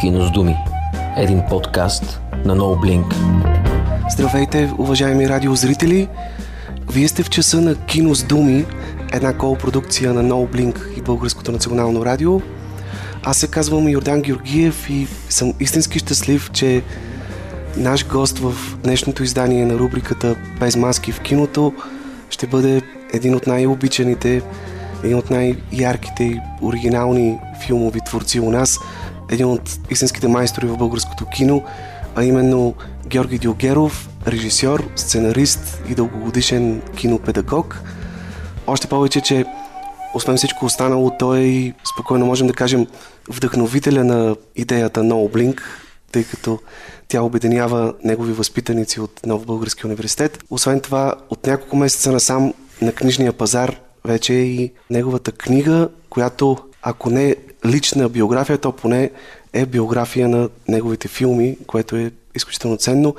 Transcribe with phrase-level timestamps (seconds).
[0.00, 0.56] Кино с думи.
[1.16, 3.14] Един подкаст на No Blink.
[4.10, 6.08] Здравейте, уважаеми радиозрители!
[6.92, 8.64] Вие сте в часа на Кино с думи,
[9.12, 12.40] една кол-продукция на No Blink и Българското национално радио.
[13.24, 16.82] Аз се казвам Йордан Георгиев и съм истински щастлив, че
[17.76, 21.72] наш гост в днешното издание на рубриката Без маски в киното
[22.30, 22.82] ще бъде
[23.16, 24.42] един от най-обичаните,
[25.04, 28.78] един от най-ярките и оригинални филмови творци у нас,
[29.30, 31.64] един от истинските майстори в българското кино,
[32.16, 32.74] а именно
[33.06, 37.82] Георги Дилгеров, режисьор, сценарист и дългогодишен кинопедагог.
[38.66, 39.44] Още повече, че
[40.14, 42.86] освен всичко останало, той е и спокойно можем да кажем
[43.28, 45.60] вдъхновителя на идеята No Blink,
[46.12, 46.58] тъй като
[47.08, 50.44] тя обединява негови възпитаници от Нов Български университет.
[50.50, 56.58] Освен това, от няколко месеца насам на книжния пазар вече е и неговата книга, която
[56.82, 59.10] ако не е лична биография, то поне
[59.52, 63.14] е биография на неговите филми, което е изключително ценно.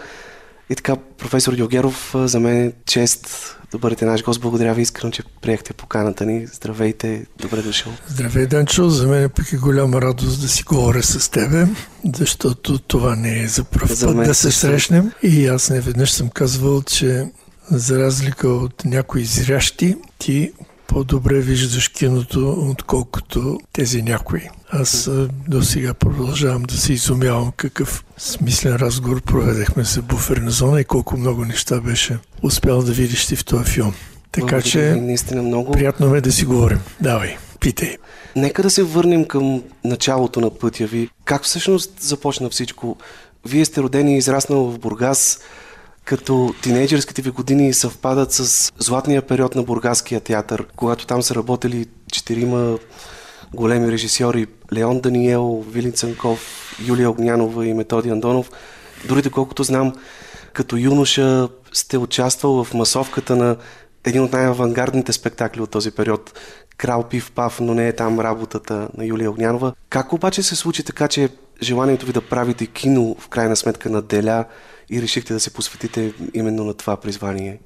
[0.69, 4.41] И така, професор Дилгеров, за мен е чест да бъдете наш гост.
[4.41, 6.47] Благодаря ви искрено, че приехте поканата ни.
[6.53, 7.91] Здравейте, добре дошъл.
[8.07, 8.89] Здравей, Данчо.
[8.89, 11.67] За мен е пък е голяма радост да си говоря с тебе,
[12.15, 15.11] защото това не е за първ път да се срещнем.
[15.23, 17.27] И аз не веднъж съм казвал, че
[17.71, 20.51] за разлика от някои зрящи, ти
[20.87, 24.41] по-добре виждаш киното, отколкото тези някои.
[24.69, 25.09] Аз
[25.47, 31.17] до сега продължавам да се изумявам какъв смислен разговор проведехме за буферна зона и колко
[31.17, 33.93] много неща беше успял да видиш ти в този филм.
[34.31, 35.71] Така Благодаря че, наистина много.
[35.71, 36.79] приятно ме да си говорим.
[37.01, 37.97] Давай, питай.
[38.35, 41.09] Нека да се върнем към началото на пътя ви.
[41.25, 42.97] Как всъщност започна всичко?
[43.45, 45.39] Вие сте родени и израснал в Бургас,
[46.07, 51.85] като тинейджърските ви години съвпадат с златния период на Бургаския театър, когато там са работили
[52.11, 52.77] четирима
[53.53, 56.39] големи режисьори Леон Даниел, Вилин Цанков,
[56.87, 58.51] Юлия Огнянова и Методи Андонов.
[59.07, 59.93] Дори доколкото знам,
[60.53, 63.55] като юноша сте участвал в масовката на
[64.05, 66.39] един от най-авангардните спектакли от този период
[66.77, 69.73] Крал Пив Пав, но не е там работата на Юлия Огнянова.
[69.89, 71.29] Как обаче се случи така, че
[71.61, 74.45] желанието ви да правите кино в крайна сметка наделя
[74.89, 77.59] и решихте да се посветите именно на това призвание?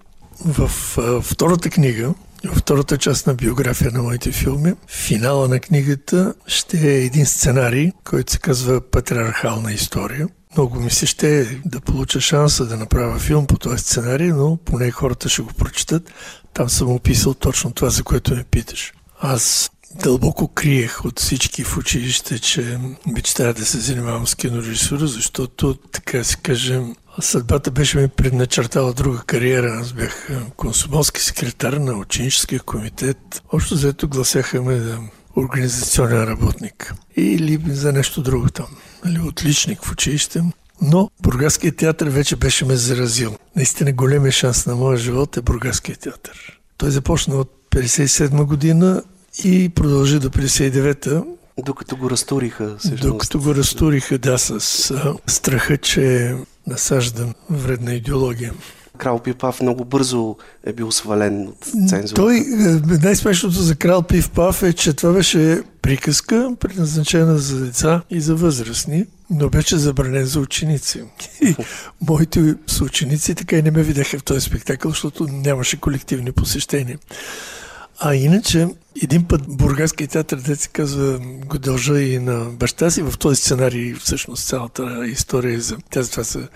[0.46, 2.14] В а, втората книга,
[2.46, 7.92] във втората част на биография на моите филми, финала на книгата ще е един сценарий,
[8.04, 10.28] който се казва Патриархална история.
[10.58, 14.92] Много ми се ще да получа шанса да направя филм по този сценарий, но поне
[14.92, 16.12] хората ще го прочитат.
[16.54, 18.94] Там съм описал точно това, за което ме питаш.
[19.20, 19.72] Аз
[20.04, 26.24] дълбоко криех от всички в училище, че мечтая да се занимавам с кинорежисура, защото, така
[26.24, 29.80] си кажем, съдбата беше ми предначертала друга кариера.
[29.82, 33.42] Аз бях консумолски секретар на ученическия комитет.
[33.54, 35.00] Общо заето гласяха ме да
[35.36, 36.94] организационен работник.
[37.16, 38.68] Или за нещо друго там.
[39.06, 40.44] Нали, отличник в училище.
[40.82, 43.38] Но Бургаският театър вече беше ме заразил.
[43.56, 46.60] Наистина големия шанс на моя живот е Бургаският театър.
[46.78, 49.04] Той започна от 57 година
[49.44, 51.24] и продължи до 59-та.
[51.66, 52.76] Докато го разтуриха.
[52.80, 53.04] Всъщност.
[53.04, 56.36] Докато го разтуриха, да, с а, страха, че
[56.68, 58.54] насаждам вредна идеология.
[58.98, 62.16] Крал Пипав много бързо е бил свален от цензура.
[62.16, 68.02] Той, е, най-смешното за Крал Пив Пав е, че това беше приказка, предназначена за деца
[68.10, 71.04] и за възрастни, но беше забранен за ученици.
[71.42, 71.56] И
[72.08, 76.98] моите съученици така и не ме видяха в този спектакъл, защото нямаше колективни посещения.
[78.04, 78.68] А иначе,
[79.04, 83.02] един път Бургаския театър, де се казва, го дължа и на баща си.
[83.02, 85.78] В този сценарий всъщност цялата история за...
[85.90, 86.48] Тя затова се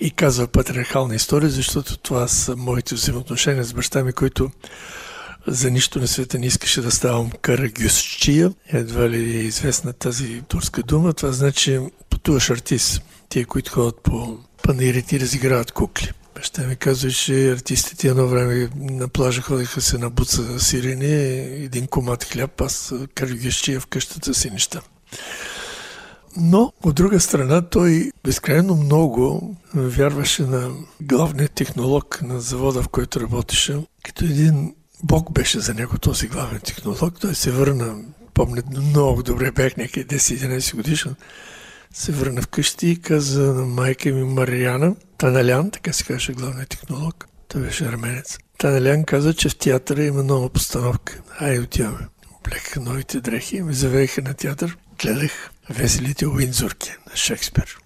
[0.00, 4.50] и казва патриархална история, защото това са моите взаимоотношения с баща ми, който
[5.46, 8.52] за нищо на света не искаше да ставам карагюсчия.
[8.68, 11.12] Едва ли е известна тази турска дума.
[11.12, 11.80] Това значи
[12.10, 13.02] пътуваш артист.
[13.28, 16.12] Тия, които ходят по панаирите и разиграват кукли.
[16.46, 21.14] Баща ми казва, че артистите едно време на плажа ходиха се на буца сирени,
[21.64, 24.80] един комат хляб, аз карагещия в къщата си неща.
[26.36, 30.70] Но, от друга страна, той безкрайно много вярваше на
[31.00, 33.76] главния технолог на завода, в който работеше.
[34.04, 37.20] Като един бог беше за него този главен технолог.
[37.20, 37.96] Той се върна,
[38.34, 41.14] помня много добре, бях някъде 10-11 годишен
[41.96, 47.28] се върна вкъщи и каза на майка ми Мариана, Таналян, така се казваше главният технолог,
[47.48, 48.38] той беше арменец.
[48.58, 51.20] Таналян каза, че в театъра има нова постановка.
[51.38, 52.08] Ай, отиваме.
[52.40, 54.76] Облекаха новите дрехи и ме завееха на театър.
[55.02, 57.78] Гледах веселите Уинзорки на Шекспир.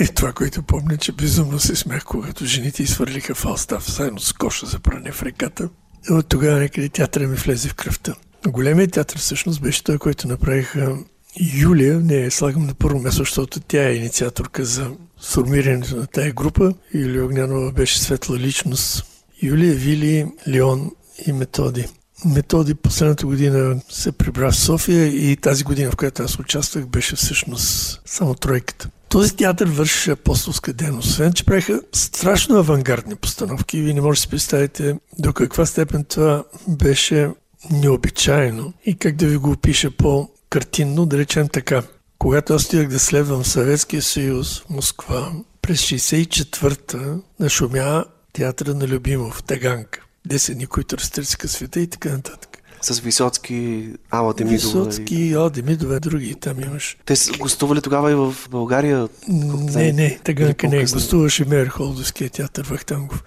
[0.00, 4.66] И това, което помня, че безумно се смях, когато жените изхвърлиха фалстав заедно с коша
[4.66, 5.68] за пране в реката.
[6.10, 8.14] от тогава някъде театъра ми влезе в кръвта.
[8.46, 10.96] Големият театър всъщност беше той, който направиха
[11.40, 12.00] Юлия.
[12.00, 14.90] Не, слагам на първо място, защото тя е инициаторка за
[15.20, 16.74] сформирането на тая група.
[16.94, 19.04] Юлия Огнянова беше светла личност.
[19.42, 20.90] Юлия, Вили, Леон
[21.26, 21.86] и Методи.
[22.24, 27.16] Методи последната година се прибра в София и тази година, в която аз участвах, беше
[27.16, 28.90] всъщност само тройката.
[29.08, 31.08] Този театър вършеше апостолска дейност.
[31.08, 33.82] Освен, че правиха страшно авангардни постановки.
[33.82, 37.30] Вие не можете да си представите до каква степен това беше
[37.70, 41.82] необичайно и как да ви го опиша по-картинно, да речем така.
[42.18, 45.32] Когато аз стигах да следвам Съветския съюз в Москва,
[45.62, 50.00] през 64-та нашумя театъра на Любимов, Таганка.
[50.26, 52.58] Десени, които разтърсиха света и така нататък.
[52.82, 54.84] С Висоцки, Ала Демидова.
[54.84, 55.34] Висоцки, и...
[55.34, 56.96] Ала Демидова, други там имаш.
[57.04, 59.08] Те са гостували тогава и в България?
[59.28, 60.84] Не, не, Таганка не.
[60.84, 63.24] Гостуваше Мер Холдовския театър Вахтангов.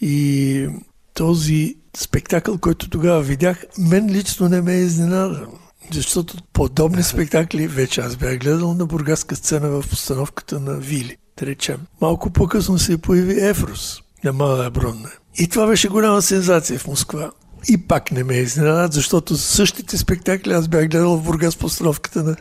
[0.00, 0.68] И
[1.14, 5.46] този спектакъл, който тогава видях, мен лично не ме е изненадан.
[5.92, 11.46] Защото подобни спектакли вече аз бях гледал на бургаска сцена в постановката на Вили, да
[11.46, 11.80] речем.
[12.00, 15.10] Малко по-късно се появи Ефрос на Мала Бронна.
[15.38, 17.30] И това беше голяма сензация в Москва.
[17.68, 22.22] И пак не ме е изненадат, защото същите спектакли аз бях гледал в Бургас постановката
[22.22, 22.36] на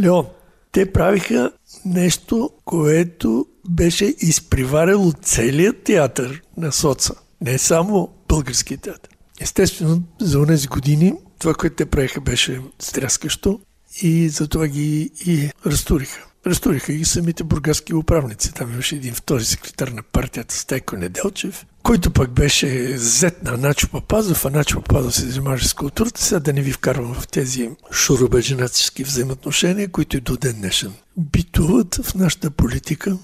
[0.00, 0.26] Леон.
[0.72, 1.52] Те правиха
[1.84, 7.14] нещо, което беше изприварило целият театър на Соца.
[7.40, 9.10] Не само български театър.
[9.40, 13.60] Естествено, за тези години това, което те правиха, беше стряскащо
[14.02, 16.24] и затова ги и разтуриха.
[16.46, 18.54] Разтуриха ги самите бургаски управници.
[18.54, 23.88] Там имаше един втори секретар на партията Стайко Неделчев, който пък беше зет на Начо
[23.88, 26.22] Папазов, а Начо Папазов се занимаваше с културата.
[26.22, 31.94] Сега да не ви вкарвам в тези шурубаджинатски взаимоотношения, които и до ден днешен битуват
[31.94, 33.18] в нашата политика.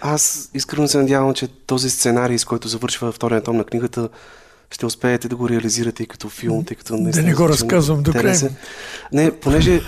[0.00, 4.08] Аз искрено се надявам, че този сценарий, с който завършва втория том на книгата,
[4.70, 7.24] ще успеете да го реализирате и като филм, тъй като наистина...
[7.24, 8.34] Да не го разказвам до край.
[9.12, 9.80] Не, понеже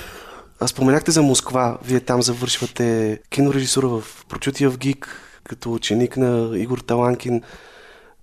[0.67, 5.09] споменахте за Москва, вие там завършвате кинорежисура в Прочутия в ГИК,
[5.45, 7.43] като ученик на Игор Таланкин.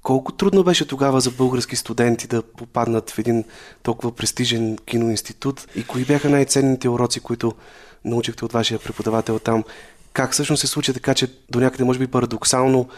[0.04, 3.44] Колко трудно беше тогава за български студенти да попаднат в един
[3.83, 7.53] толкова престижен киноинститут и кои бяха най-ценните уроци, които
[8.06, 9.63] научихте от вашия преподавател там?
[10.13, 12.89] Как всъщност се случи така, че до някъде може би парадоксално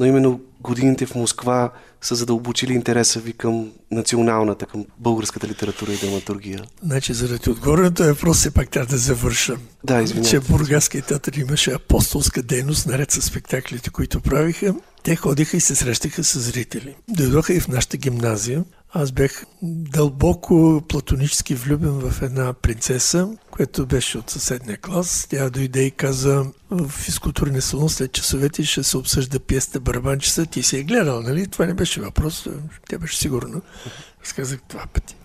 [0.00, 1.70] но именно годините в Москва
[2.00, 6.64] са задълбочили интереса ви към националната, към българската литература и драматургия.
[6.82, 9.56] Значи, заради отгореното е въпрос, все пак трябва да завърша.
[9.84, 10.30] Да, извинявайте.
[10.30, 14.74] Че Бургаския театър имаше апостолска дейност, наред с спектаклите, които правиха.
[15.02, 16.94] Те ходиха и се срещаха с зрители.
[17.08, 18.64] Дойдоха и в нашата гимназия.
[18.92, 25.26] Аз бях дълбоко платонически влюбен в една принцеса, която беше от съседния клас.
[25.30, 30.46] Тя дойде и каза в физкултурния салон след часовете ще се обсъжда пиеста Барабанчица.
[30.46, 31.46] Ти си е гледал, нали?
[31.46, 32.46] Това не беше въпрос.
[32.88, 33.60] Тя беше сигурна.
[34.24, 35.16] Аз казах два пъти.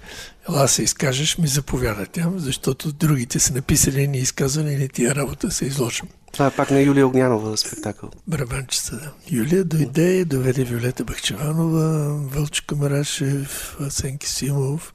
[0.50, 5.52] Ела се изкажеш, ми заповяда тя, защото другите са написали ни изказване, не тия работа
[5.52, 6.08] се изложим.
[6.36, 8.10] Това е пак на Юлия Огнянова спектакъл.
[8.28, 9.12] Барабанчица, да.
[9.32, 14.94] Юлия дойде, доведе Виолета Бахчеванова, Вълчо Марашев, Асенки Симов.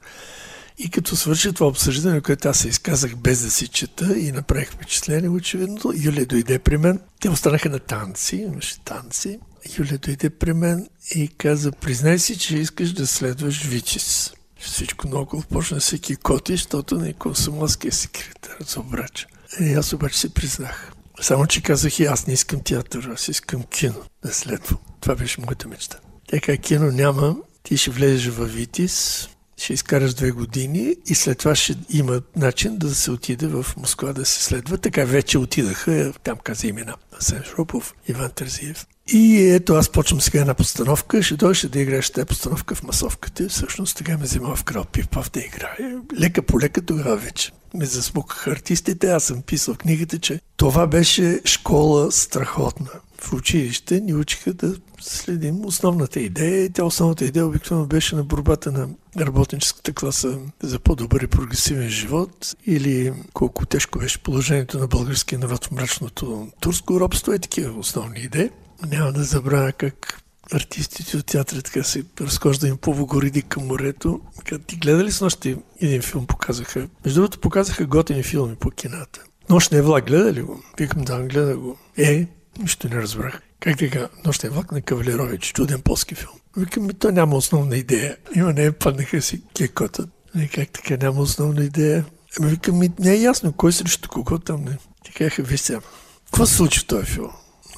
[0.77, 4.71] И като свърши това обсъждане, което аз се изказах без да си чета и направих
[4.71, 6.99] впечатление, очевидно, Юлия дойде при мен.
[7.19, 9.39] Те останаха на танци, имаше танци.
[9.79, 14.33] Юлия дойде при мен и каза, признай си, че искаш да следваш Вичис.
[14.59, 19.27] Всичко много почна да се кикоти, защото не комсомолския секретар за обрача.
[19.59, 20.91] И аз обаче си признах.
[21.21, 24.79] Само, че казах и аз не искам театър, аз искам кино да следвам.
[25.01, 25.97] Това беше моята мечта.
[26.27, 31.55] Така кино няма, ти ще влезеш в Витис, ще изкараш две години и след това
[31.55, 34.77] ще има начин да се отиде в Москва да се следва.
[34.77, 36.95] Така вече отидаха, там каза имена.
[37.19, 38.85] Асен Шропов, Иван Терзиев.
[39.07, 43.49] И ето аз почвам сега една постановка, ще дойде да играеш тази постановка в масовката.
[43.49, 45.77] Всъщност така ме взема в крал Пивпав да играе.
[46.19, 49.11] Лека по лека тогава вече ме засмукаха артистите.
[49.11, 52.89] Аз съм писал книгата, че това беше школа страхотна.
[53.17, 56.69] В училище ни учиха да следим основната идея.
[56.73, 58.89] Тя основната идея обикновено беше на борбата на
[59.19, 65.65] работническата класа за по-добър и прогресивен живот или колко тежко беше положението на българския народ
[65.65, 67.33] в мрачното турско робство.
[67.33, 68.49] Е такива основни идеи.
[68.87, 70.21] Няма да забравя как
[70.53, 74.21] артистите от театъра така се разхожда им по Вогориди към морето.
[74.67, 76.87] Ти гледали с нощи един филм показаха?
[77.05, 79.23] Между другото показаха готини филми по кината.
[79.49, 80.63] Нощния влак гледа ли го?
[80.79, 81.77] Викам да, гледа го.
[81.97, 82.27] Е,
[82.59, 83.41] нищо не разбрах.
[83.59, 84.09] Как така?
[84.25, 86.33] Нощния влак на Кавалерович, чуден полски филм.
[86.57, 88.17] Викам ми, то няма основна идея.
[88.35, 90.07] Има не, паднаха си кекота.
[90.35, 92.05] Не, как така няма основна идея?
[92.39, 94.77] Ами викам ми, не е ясно кой срещу кого там не.
[95.03, 95.79] Ти казаха, виж сега,
[96.25, 97.31] какво се случи в този филм?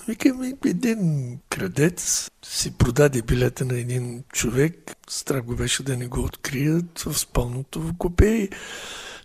[0.07, 6.19] Викаме, един крадец си продаде билета на един човек, страх го беше да не го
[6.19, 8.49] открият в спалното в купе и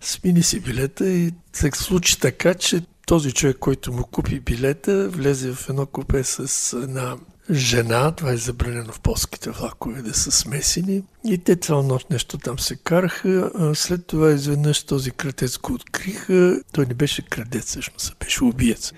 [0.00, 5.52] смини си билета и се случи така, че този човек, който му купи билета, влезе
[5.52, 7.16] в едно купе с една
[7.50, 11.02] жена, това е забранено в полските влакове да са смесени.
[11.24, 13.50] И те цяла нощ нещо там се караха.
[13.74, 16.60] След това изведнъж този крадец го откриха.
[16.72, 18.92] Той не беше крадец, всъщност, беше убиец.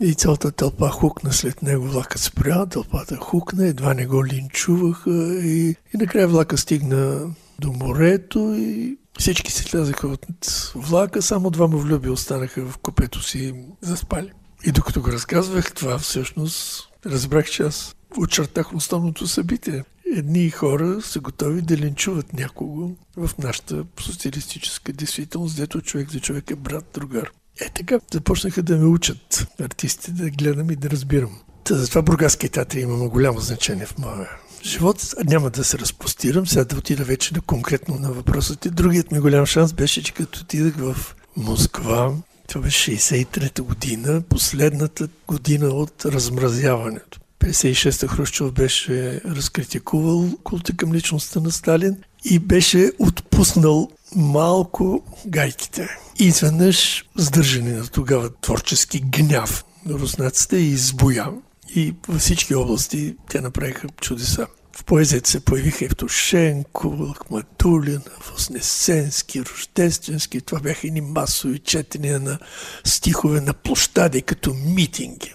[0.00, 5.68] И цялата тълпа хукна след него, влака спря, тълпата хукна, едва не го линчуваха и,
[5.68, 10.26] и накрая влака стигна до морето и всички се слязаха от
[10.74, 14.32] влака, само двама влюби останаха в купето си заспали.
[14.64, 19.84] И докато го разказвах, това всъщност разбрах, че аз очертах основното събитие.
[20.16, 26.50] Едни хора са готови да линчуват някого в нашата социалистическа действителност, дето човек за човек
[26.50, 27.30] е брат, другар.
[27.60, 31.38] Е така, започнаха да ме учат артистите да гледам и да разбирам.
[31.64, 34.28] Та, затова Бургаски театър има голямо значение в моя
[34.64, 35.14] живот.
[35.24, 38.70] Няма да се разпостирам, сега да отида вече на конкретно на въпросите.
[38.70, 42.12] Другият ми голям шанс беше, че като отидах в Москва,
[42.48, 47.20] това беше 63-та година, последната година от размразяването.
[47.40, 55.88] 56-та Хрущов беше разкритикувал култа към личността на Сталин и беше отпуснал малко гайките.
[56.18, 61.32] Изведнъж сдържане на тогава творчески гняв на руснаците и избоя.
[61.74, 64.46] И във всички области те направиха чудеса.
[64.76, 68.00] В поезията се появиха Евтушенко, Лахматулин,
[68.32, 70.40] Вознесенски, Рождественски.
[70.40, 72.38] Това бяха едни масови четения на
[72.84, 75.34] стихове на площади, като митинги.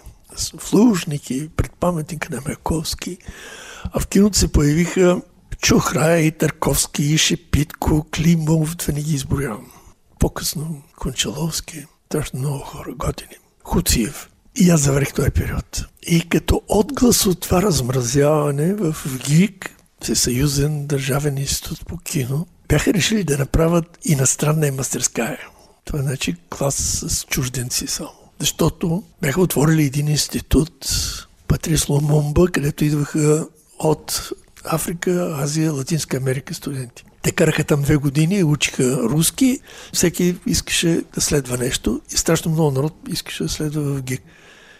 [0.57, 3.17] В Лужники, пред паметника на Маяковски.
[3.83, 5.21] А в киното се появиха
[5.61, 9.71] Чухра и Търковски, и Шепитко, Климов, да не ги изброявам.
[10.19, 13.35] По-късно Кончаловски, страшно много хора, готини.
[13.63, 14.29] Хуциев.
[14.55, 15.85] И аз завърх този период.
[16.03, 23.23] И като отглас от това размразяване в ГИК, Всесъюзен държавен институт по кино, бяха решили
[23.23, 25.39] да направят иностранна и мастерская.
[25.85, 28.09] Това е значи клас с чужденци само.
[28.39, 30.85] Защото бяха отворили един институт,
[31.47, 33.47] Патрис Ломумба, където идваха
[33.79, 34.31] от
[34.65, 37.03] Африка, Азия, Латинска Америка студенти.
[37.21, 39.59] Те караха там две години учиха руски.
[39.93, 44.21] Всеки искаше да следва нещо и страшно много народ искаше да следва в ГИК.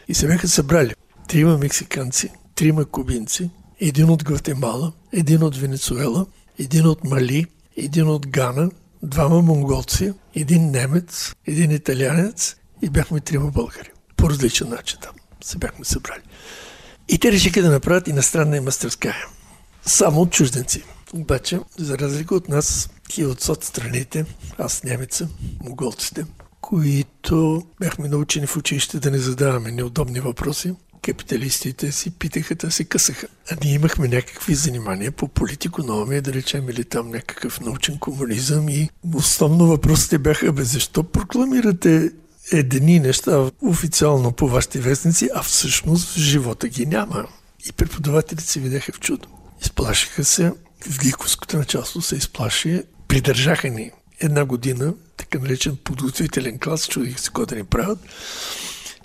[0.07, 0.93] И се бяха събрали
[1.27, 6.25] трима мексиканци, трима кубинци, един от Гватемала, един от Венецуела,
[6.59, 7.45] един от Мали,
[7.77, 8.71] един от Гана,
[9.03, 13.89] двама монголци, един немец, един италианец и бяхме трима българи.
[14.17, 16.21] По различен начин там се бяхме събрали.
[17.09, 19.15] И те решиха да направят иностранна и мастерская.
[19.85, 20.83] Само от чужденци.
[21.13, 24.25] Обаче, за разлика от нас и от сот страните,
[24.57, 25.27] аз немеца,
[25.63, 26.25] монголците,
[26.61, 32.83] които бяхме научени в училище да не задаваме неудобни въпроси, капиталистите си питаха да се
[32.83, 33.27] късаха.
[33.51, 38.89] А ние имахме някакви занимания по политикономия, да речем, или там някакъв научен комунизъм и
[39.15, 42.11] основно въпросите бяха, бе, защо прокламирате
[42.51, 47.27] едни неща официално по вашите вестници, а всъщност живота ги няма.
[47.69, 49.27] И преподавателите се видяха в чудо.
[49.62, 50.53] Изплашиха се,
[50.89, 57.27] в гиковското началство се изплаши, придържаха ни една година, така наречен подготвителен клас, чудих се
[57.27, 58.00] какво да ни правят.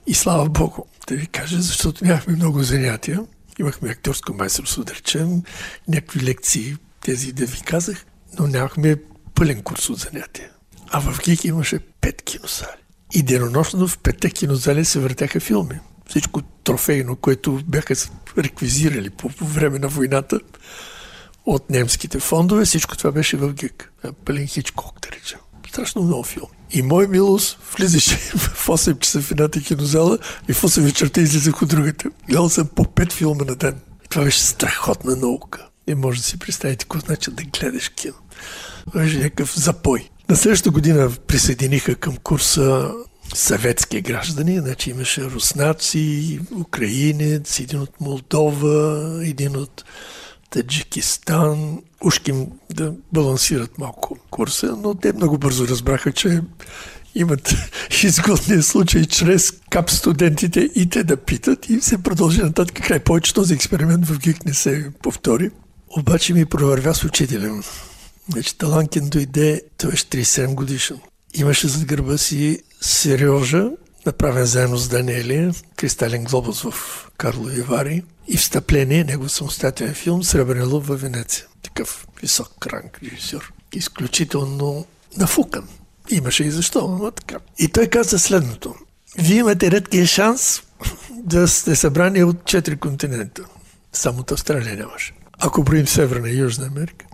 [0.06, 3.20] И слава Богу, да ви кажа, защото нямахме много занятия.
[3.58, 5.42] Имахме актьорско майсторство, да речем,
[5.88, 8.06] някакви лекции, тези да ви казах,
[8.38, 8.96] но нямахме
[9.34, 10.50] пълен курс от занятия.
[10.88, 12.70] А в ГИК имаше пет кинозали.
[13.14, 15.80] И денонощно в петте кинозали се въртяха филми.
[16.08, 17.94] Всичко трофейно, което бяха
[18.38, 20.40] реквизирали по време на войната
[21.46, 23.92] от немските фондове, всичко това беше в ГИК.
[24.24, 25.38] Пълен Хичкок, да речем.
[25.68, 26.48] Страшно много филми.
[26.70, 30.18] И мой милост влизаше в 8 часа в едната кинозала
[30.48, 32.10] и в 8 вечерта излизах от другата.
[32.28, 33.80] Гледал съм по 5 филма на ден.
[34.10, 35.68] Това беше страхотна наука.
[35.88, 38.14] Не може да си представите какво значи да гледаш кино.
[38.86, 40.08] Това беше някакъв запой.
[40.28, 42.92] На следващата година присъединиха към курса
[43.34, 49.84] съветски граждани, значи имаше руснаци, украинец, един от Молдова, един от
[50.50, 56.40] Таджикистан, ушким да балансират малко курса, но те много бързо разбраха, че
[57.14, 57.54] имат
[58.02, 62.86] изгодния случай чрез кап студентите и те да питат и се продължи нататък.
[62.86, 65.50] Край повече този експеримент в ГИК не се повтори.
[65.98, 67.62] Обаче ми провървя с учителя.
[68.32, 70.98] Значи Таланкин дойде, той беше 37 годишен.
[71.36, 73.70] Имаше зад гърба си Сережа,
[74.06, 76.74] направен заедно с Данелия, Кристален глобус в
[77.16, 81.46] Карлови Вари и встъпление, негов самостоятелен филм Сребърен лъв в Венеция.
[81.62, 83.52] Такъв висок ранг режисьор.
[83.72, 85.68] Изключително нафукан.
[86.10, 87.36] Имаше и защо, но така.
[87.58, 88.74] И той каза следното.
[89.18, 90.62] Вие имате редкия шанс
[91.10, 93.42] да сте събрани от четири континента.
[93.92, 95.14] Само от Австралия нямаше.
[95.38, 97.06] Ако броим Северна и Южна Америка.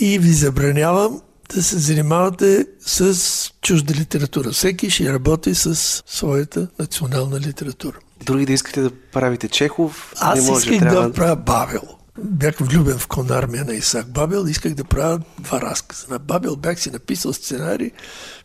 [0.00, 1.20] И ви забранявам
[1.54, 3.16] да се занимавате с
[3.62, 4.50] чужда литература.
[4.50, 7.96] Всеки ще работи с своята национална литература.
[8.24, 11.08] Други да искате да правите Чехов, Аз не може, исках трябва...
[11.08, 11.82] да правя Бабел.
[12.18, 14.46] Бях влюбен в конармия на Исак Бабел.
[14.48, 16.06] Исках да правя два разказа.
[16.10, 17.90] На Бабел бях си написал сценарий.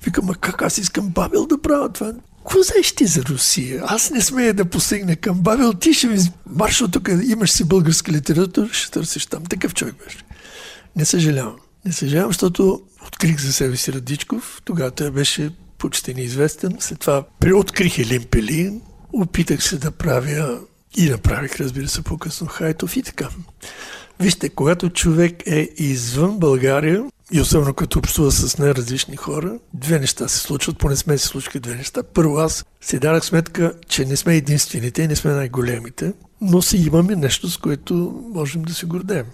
[0.03, 2.13] Викам, а как аз искам Бабел да правя това?
[2.37, 3.83] Какво знаеш ти за Русия?
[3.85, 5.73] Аз не смея да постигна към Бабел.
[5.73, 6.17] Ти ще ми
[6.49, 7.09] марш от тук.
[7.23, 9.43] Имаш си българска литература, ще търсиш там.
[9.45, 10.17] Такъв човек беше.
[10.95, 11.55] Не съжалявам.
[11.85, 14.62] Не съжалявам, защото открих за себе си Радичков.
[14.66, 16.77] Тогава той беше почти неизвестен.
[16.80, 18.82] След това преоткрих Елин Пелин.
[19.13, 20.60] Опитах се да правя
[20.98, 23.30] и направих, разбира се, по-късно Хайтов и така.
[24.20, 30.27] Вижте, когато човек е извън България, и особено като общува с най-различни хора, две неща
[30.27, 32.04] се случват, поне сме се случили две неща.
[32.04, 36.77] Първо, аз си дадах сметка, че не сме единствените и не сме най-големите, но си
[36.77, 39.25] имаме нещо, с което можем да се гордеем.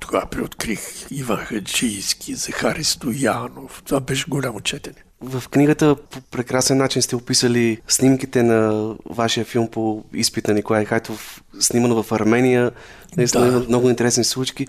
[0.00, 3.82] Тогава преоткрих Иван Хаджийски, Захари Стоянов.
[3.86, 4.96] Това беше голямо четене.
[5.20, 10.84] В книгата по прекрасен начин сте описали снимките на вашия филм по изпит на Николай
[10.84, 12.70] Хайтов, снимано в Армения.
[13.16, 13.68] Наистина Да.
[13.68, 14.66] много интересни случки.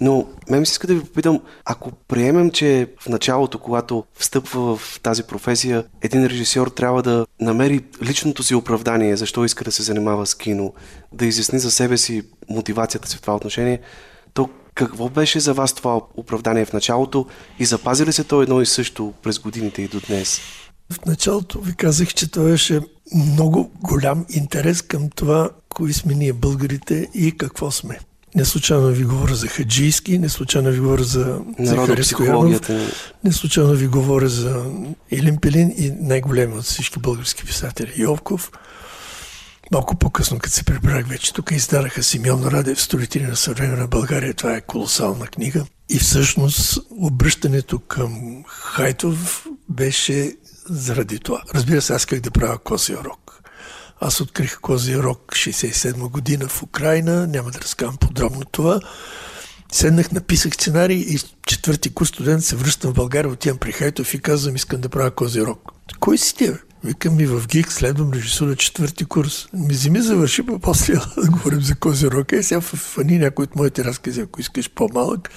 [0.00, 4.76] Но мен ми се иска да ви попитам, ако приемем, че в началото, когато встъпва
[4.76, 9.82] в тази професия, един режисьор трябва да намери личното си оправдание, защо иска да се
[9.82, 10.74] занимава с кино,
[11.12, 13.80] да изясни за себе си мотивацията си в това отношение,
[14.74, 17.26] какво беше за вас това оправдание в началото
[17.58, 20.40] и запази ли се то едно и също през годините и до днес?
[20.92, 22.80] В началото ви казах, че това беше
[23.14, 27.98] много голям интерес към това, кои сме ние българите и какво сме.
[28.34, 32.78] Не случайно ви говоря за Хаджийски, не случайно ви говоря за Захари Стоянов, Народопсихологията.
[33.24, 34.64] не случайно ви говоря за
[35.10, 38.50] Илин Пелин и най-големи от всички български писатели Йовков.
[39.72, 44.34] Малко по-късно, като се прибрах вече, тук издадаха Симеон Радев «Строители на съвременна България».
[44.34, 45.64] Това е колосална книга.
[45.88, 51.42] И всъщност обръщането към Хайтов беше заради това.
[51.54, 53.42] Разбира се, аз исках да правя Козия рок.
[54.00, 57.26] Аз открих Козия рок 67 година в Украина.
[57.26, 58.80] Няма да разказвам подробно това.
[59.72, 64.20] Седнах, написах сценарий и четвърти курс студент се връщам в България, отивам при Хайтов и
[64.20, 65.72] казвам, искам да правя Кози рок.
[66.00, 66.58] Кой си ти, бе?
[66.84, 69.48] Викам ми в ГИК, следвам режисура четвърти курс.
[69.52, 72.32] Ми вземи завърши, па после да говорим за Кози рок.
[72.32, 75.30] Е, сега фани някой от моите разкази, ако искаш по-малък.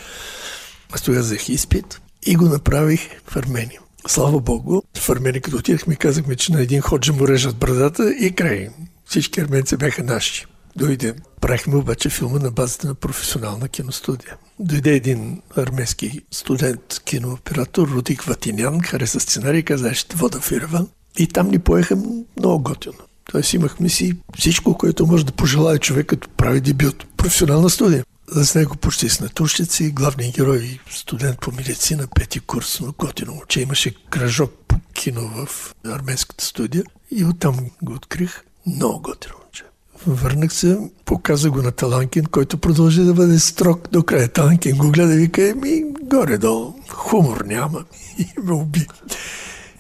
[0.92, 3.80] Аз тогава взех изпит и го направих в Армения.
[4.08, 8.14] Слава Богу, в Армения като отидах ми казахме, че на един ходжа му режат брадата
[8.14, 8.70] и край.
[9.06, 10.46] Всички арменци бяха наши.
[10.76, 11.16] Дойде.
[11.42, 14.38] Правихме обаче филма на базата на професионална киностудия.
[14.60, 20.52] Дойде един армейски студент, кинооператор, Рудик Ватинян, хареса сценарий и каза, «Аз ще вода в
[20.52, 20.88] Ереван.
[21.18, 21.98] И там ни поеха
[22.38, 22.96] много готино.
[23.32, 27.06] Тоест имахме си всичко, което може да пожелая човек, като прави дебют.
[27.18, 28.04] Професионална студия.
[28.28, 33.62] С него почти с натурщици, главният герой, студент по медицина, пети курс, но готино момче.
[33.62, 38.44] Имаше кръжок по кино в армейската студия и оттам го открих.
[38.68, 39.64] Много готино момче.
[40.08, 44.30] Върнах се, показа го на Таланкин, който продължи да бъде строг до края.
[44.30, 47.84] Таланкин го гледа и вика, ми горе-долу, хумор няма.
[48.18, 48.88] И ме уби.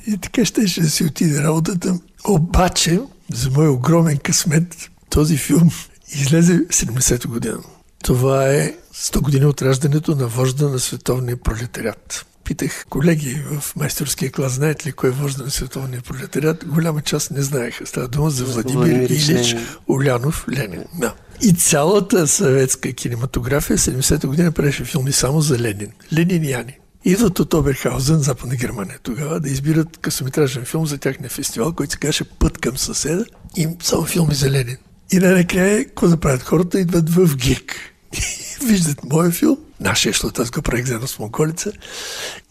[0.08, 2.00] И така щеше да си отиде работата.
[2.28, 3.00] Обаче,
[3.34, 5.72] за мой огромен късмет, този филм
[6.14, 7.58] излезе в 70-та година.
[8.04, 12.26] Това е 100 години от раждането на вожда на световния пролетариат.
[12.44, 16.66] Питах колеги в майсторския клас, знаете ли кой е вожда на световния пролетариат?
[16.68, 17.86] Голяма част не знаеха.
[17.86, 19.68] Става дума за Владимир Илич Ленин.
[19.88, 20.84] Улянов Ленин.
[21.00, 21.14] Да.
[21.42, 25.92] И цялата съветска кинематография 70-та година правеше филми само за Ленин.
[26.14, 26.78] Ленин и Яни.
[27.08, 32.00] Идват от Оберхаузен, Западна Германия тогава, да избират късометражен филм за тяхния фестивал, който се
[32.00, 34.78] казваше Път към съседа и само филми за Ленин.
[35.12, 36.80] И най-накрая, какво да правят хората?
[36.80, 37.76] Идват в ГИК.
[38.68, 41.72] Виждат моя филм, нашия, защото аз го правих заедно с Монголица,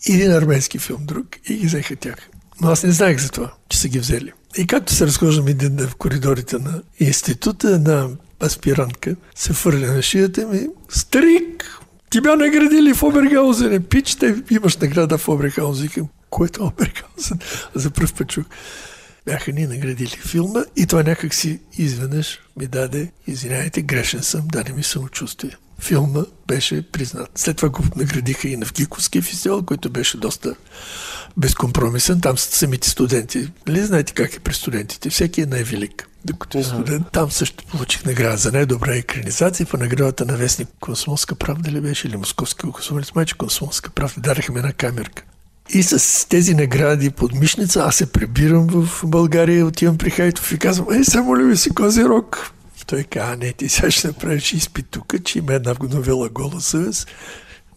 [0.06, 1.26] и един армейски филм друг.
[1.48, 2.16] И ги взеха тях.
[2.60, 4.32] Но аз не знаех за това, че са ги взели.
[4.56, 8.08] И както се разхождам един в коридорите на института, една
[8.42, 10.66] аспирантка се фърля на шията ми.
[10.88, 11.80] Старик,
[12.14, 13.82] ти бя наградили в Обергаузен.
[13.82, 16.08] Пич, те имаш награда в Обергаузен.
[16.30, 17.38] Което Обергаузен?
[17.74, 18.44] За първ път чух.
[19.26, 24.72] Бяха ни наградили филма и това някак си изведнъж ми даде, извинявайте, грешен съм, даде
[24.72, 25.56] ми самочувствие.
[25.80, 27.30] Филма беше признат.
[27.34, 30.54] След това го наградиха и на Вгиковския фестивал, който беше доста
[31.36, 32.20] безкомпромисен.
[32.20, 33.50] Там са самите студенти.
[33.66, 35.10] Нали знаете как е при студентите?
[35.10, 36.08] Всеки е най-велик.
[36.24, 41.34] Докато е студент, там също получих награда за най-добра екранизация по наградата на вестник Комсомолска
[41.34, 44.14] правда ли беше или Московски комсомолец, майче Комсомолска правда.
[44.20, 45.22] Дараха ми една камерка.
[45.68, 50.58] И с тези награди под мишница аз се прибирам в България, отивам при Хайтов и
[50.58, 52.52] казвам, ей, само ли ми си Козирог?
[52.86, 57.08] Той каза, не, ти сега ще направиш изпит тук, че има една новела гола съвест,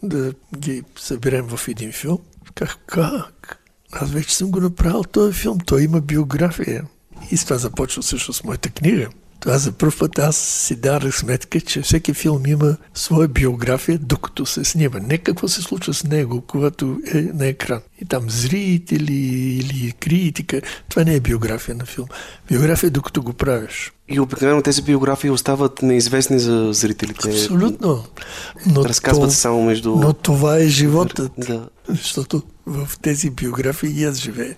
[0.02, 2.18] да ги съберем в един филм.
[2.54, 3.58] Как, как?
[3.92, 6.84] Аз вече съм го направил този филм, той има биография.
[7.30, 9.08] И с това започва също с моята книга.
[9.40, 14.46] Това за първ път аз си дарах сметка, че всеки филм има своя биография, докато
[14.46, 14.98] се снима.
[14.98, 17.80] Не какво се случва с него, когато е на екран.
[18.02, 20.60] И там зрители или критика.
[20.88, 22.06] Това не е биография на филм.
[22.48, 23.92] Биография е докато го правиш.
[24.08, 27.28] И обикновено тези биографии остават неизвестни за зрителите.
[27.28, 28.04] Абсолютно.
[28.66, 29.96] Но Разказват то, само между...
[29.96, 31.32] Но това е животът.
[31.38, 31.68] Да.
[31.88, 34.56] Защото в тези биографии и аз живея.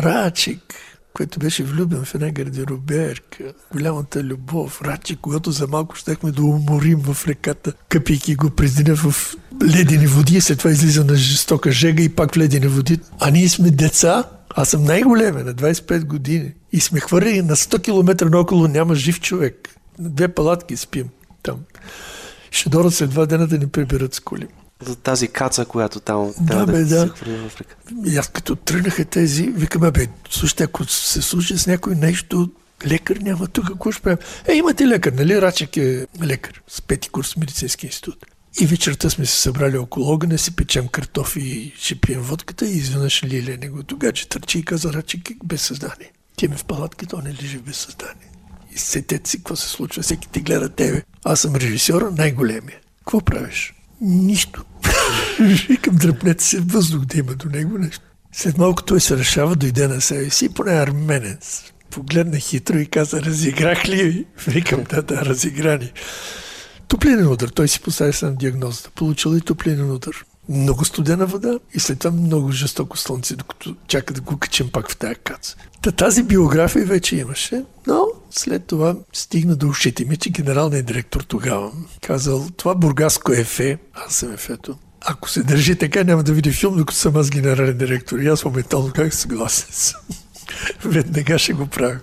[0.00, 0.74] Рачик,
[1.14, 6.98] който беше влюбен в една гардероберка, голямата любов, Рачи, когато за малко щехме да уморим
[6.98, 9.36] в реката, къпейки го през деня в
[9.76, 13.00] ледени води, след това излиза на жестока жега и пак в ледени води.
[13.20, 14.24] А ние сме деца,
[14.56, 16.52] аз съм най-големе, на 25 години.
[16.72, 19.68] И сме хвърли на 100 км наоколо, няма жив човек.
[19.98, 21.08] На две палатки спим
[21.42, 21.56] там.
[22.50, 24.46] Ще дорат след два дена да ни приберат с коли
[24.82, 27.00] за тази каца, която там да, бе, да, да.
[27.16, 27.74] се в река.
[28.06, 32.50] И аз като тръгнаха тези, викаме, бе, слушайте, ако се случи с някой нещо,
[32.86, 34.18] лекар няма тук, какво ще правим?
[34.48, 35.42] Е, имате лекар, нали?
[35.42, 38.26] Рачек е лекар с пети курс медицински институт.
[38.60, 42.76] И вечерта сме се събрали около огъня, си печем картофи и ще пием водката и
[42.76, 43.82] изведнъж Лилия него
[44.14, 46.12] че търчи и каза Рачек е без съзнание.
[46.36, 48.30] Ти ме в палатка, то не лежи без съзнание.
[48.74, 51.02] И сетете си какво се случва, всеки ти гледа тебе.
[51.24, 52.78] Аз съм режисьора, най-големия.
[52.98, 53.74] Какво правиш?
[54.00, 54.64] Нищо.
[55.68, 58.04] Викам, дръпнете се въздух да има до него нещо.
[58.32, 61.72] След малко той се решава, дойде на себе си, поне арменец.
[61.90, 64.26] Погледна хитро и каза, разиграх ли ви?
[64.46, 65.92] Викам, да, да, разиграни.
[66.88, 67.48] Топлинен удар.
[67.48, 68.90] Той си постави сам диагнозата.
[68.90, 70.24] Получил и топлинен удар.
[70.48, 74.90] Много студена вода и след това много жестоко слънце, докато чака да го качим пак
[74.90, 75.56] в тая каца.
[75.82, 81.20] Та тази биография вече имаше, но след това стигна до ушите ми, че генералният директор
[81.20, 81.72] тогава
[82.02, 86.76] казал, това бургаско ефе, аз съм ефето, ако се държи така, няма да види филм,
[86.76, 88.18] докато съм аз генерален директор.
[88.18, 90.00] И аз моментално как съгласен съм.
[90.84, 91.98] Веднага ще го правя.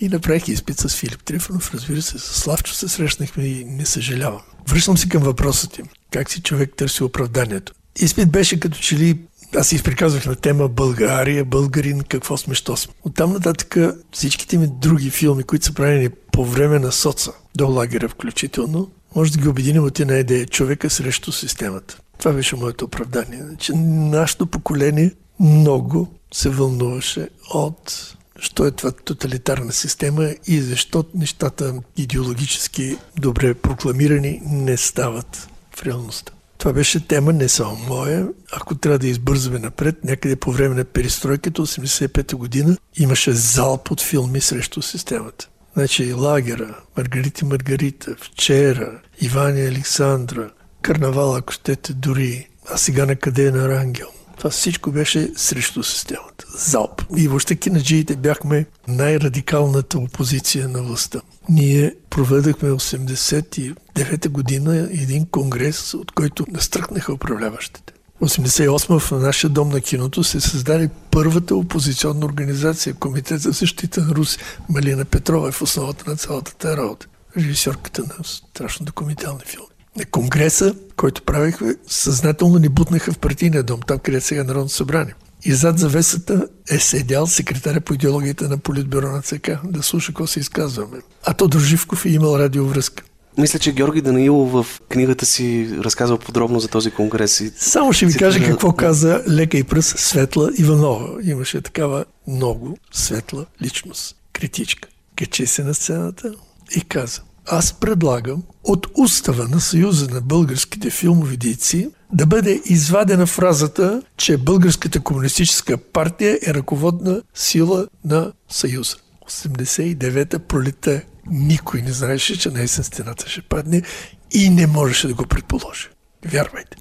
[0.00, 4.42] И направих изпит с Филип Трифонов, разбира се, с Славчо се срещнахме и не съжалявам.
[4.68, 5.82] Връщам се към въпроса ти.
[6.10, 7.74] Как си човек търси оправданието?
[7.96, 9.18] Изпит беше като че ли
[9.56, 12.94] аз си изприказвах на тема България, българин, какво сме, що сме.
[13.02, 13.76] Оттам нататък
[14.12, 19.32] всичките ми други филми, които са правени по време на соца, до лагера включително, може
[19.32, 21.98] да ги обединим от една идея човека срещу системата.
[22.18, 23.42] Това беше моето оправдание.
[23.42, 31.74] Значи, нашето поколение много се вълнуваше от що е това тоталитарна система и защо нещата
[31.96, 36.32] идеологически добре прокламирани не стават в реалността.
[36.58, 38.28] Това беше тема не само моя.
[38.52, 44.00] Ако трябва да избързваме напред, някъде по време на перестройката 85-та година имаше залп от
[44.00, 45.48] филми срещу системата.
[45.74, 50.50] Значи лагера, Маргарита Маргарита, Вчера, Ивани Александра,
[50.82, 54.08] Карнавал, ако щете дори, а сега на къде е на Рангел.
[54.44, 56.46] Това всичко беше срещу системата.
[56.58, 57.02] Залп.
[57.16, 61.20] И въобще кинаджиите бяхме най-радикалната опозиция на властта.
[61.48, 67.92] Ние проведахме 89-та година един конгрес, от който настръхнаха управляващите.
[68.22, 74.14] 88 в нашия дом на киното се създаде първата опозиционна организация, Комитет за защита на
[74.14, 74.38] Руси.
[74.68, 77.06] Малина Петрова е в основата на цялата тази работа.
[77.36, 79.73] Режисьорката на страшно документални филми.
[79.96, 84.68] На конгреса, който правихме, съзнателно ни бутнаха в партийния дом, там където сега е Народно
[84.68, 85.14] събрание.
[85.44, 90.26] И зад завесата е седял секретаря по идеологията на Политбюро на ЦК, да слуша какво
[90.26, 90.98] се изказваме.
[91.24, 93.04] А Тодор Живков е имал радиовръзка.
[93.38, 97.40] Мисля, че Георги Данаилов в книгата си разказва подробно за този конгрес.
[97.40, 101.08] И Само ще ви кажа какво каза лека и пръс Светла Иванова.
[101.22, 104.88] Имаше такава много светла личност, критичка.
[105.16, 106.34] Качи се на сцената
[106.76, 113.26] и каза аз предлагам от устава на Съюза на българските филмови дейци да бъде извадена
[113.26, 118.96] фразата, че Българската комунистическа партия е ръководна сила на Съюза.
[119.30, 123.82] 89-та пролета никой не знаеше, че на есен стената ще падне
[124.30, 125.88] и не можеше да го предположи.
[126.24, 126.76] Вярвайте.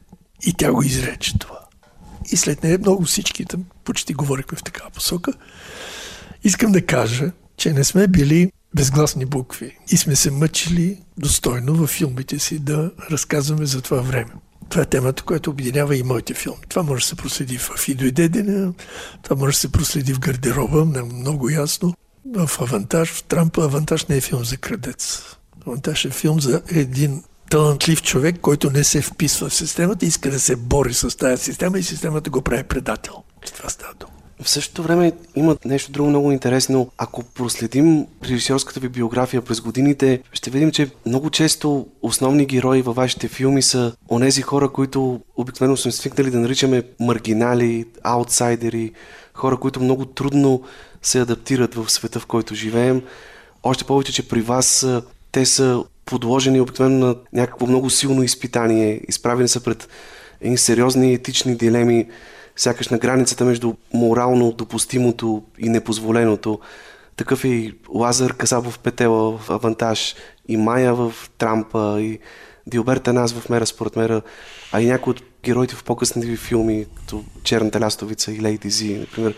[0.46, 1.60] И тя го изрече това.
[2.32, 5.34] И след нея много всички там почти говорихме в такава посока.
[6.44, 11.90] Искам да кажа, че не сме били безгласни букви и сме се мъчили достойно във
[11.90, 14.32] филмите си да разказваме за това време.
[14.70, 16.62] Това е темата, която обединява и моите филми.
[16.70, 18.28] Това може да се проследи в И дойде
[19.24, 21.94] това може да се проследи в гардероба, много ясно.
[22.36, 25.24] В Авантаж, в Трампа, Авантаж не е филм за крадец.
[25.68, 30.40] Авантаж е филм за един талантлив човек, който не се вписва в системата, иска да
[30.40, 33.14] се бори с тази система и системата го прави предател.
[33.56, 34.13] Това става дума.
[34.44, 36.92] В същото време има нещо друго много интересно.
[36.98, 42.96] Ако проследим режисьорската ви биография през годините, ще видим, че много често основни герои във
[42.96, 48.92] вашите филми са онези хора, които обикновено сме свикнали да наричаме маргинали, аутсайдери,
[49.34, 50.62] хора, които много трудно
[51.02, 53.02] се адаптират в света, в който живеем.
[53.64, 54.88] Още повече, че при вас
[55.32, 59.88] те са подложени обикновено на някакво много силно изпитание, изправени са пред
[60.42, 62.08] едни сериозни етични дилеми,
[62.56, 66.60] сякаш на границата между морално допустимото и непозволеното.
[67.16, 70.16] Такъв е и Лазар Касабов Петела в Авантаж,
[70.48, 72.20] и Майя в Трампа, и
[72.68, 74.22] Дилберта Нас в Мера според Мера,
[74.72, 78.94] а и някои от героите в по-късните ви филми, като Черната лястовица и Лейди Зи,
[78.94, 79.36] например.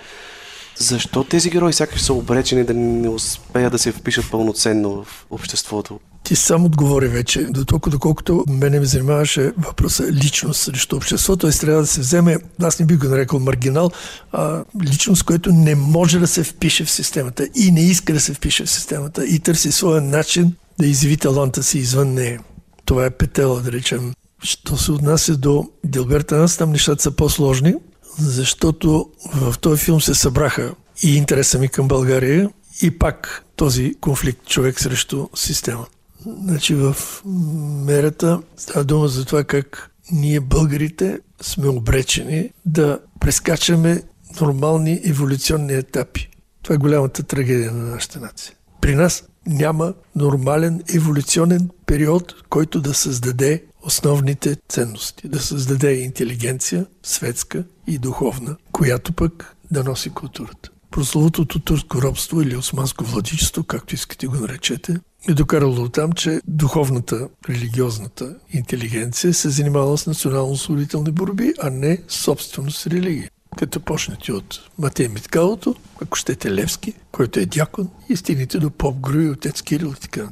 [0.78, 6.00] Защо тези герои сякаш са обречени да не успеят да се впишат пълноценно в обществото?
[6.26, 11.52] Ти сам отговори вече, до толкова доколкото мене ме занимаваше въпроса личност срещу общество, т.е.
[11.52, 13.92] трябва да се вземе, аз не бих го нарекал маргинал,
[14.32, 18.34] а личност, която не може да се впише в системата и не иска да се
[18.34, 22.42] впише в системата и търси своя начин да изяви таланта си извън нея.
[22.86, 24.14] Това е петела, да речем.
[24.44, 27.76] Що се отнася до Дилберта Нас, там нещата са по-сложни,
[28.20, 32.50] защото в този филм се събраха и интереса ми към България
[32.82, 35.86] и пак този конфликт човек срещу система.
[36.26, 36.96] Значи в
[37.86, 44.04] мерата става дума за това как ние българите сме обречени да прескачаме
[44.42, 46.30] нормални еволюционни етапи.
[46.64, 48.56] Това е голямата трагедия на нашата нация.
[48.82, 57.64] При нас няма нормален еволюционен период, който да създаде основните ценности, да създаде интелигенция, светска
[57.88, 60.70] и духовна, която пък да носи културата.
[60.92, 66.42] Прословутото турско робство или османско владичество, както искате го наречете, е докарало до там, че
[66.48, 73.30] духовната, религиозната интелигенция се занимава с национално-освободителни борби, а не собствено с религия.
[73.58, 79.00] Като почнете от Матей Миткалото, ако щете Левски, който е дякон, и стигнете до Поп
[79.00, 80.30] Груи, отец Кирил и така.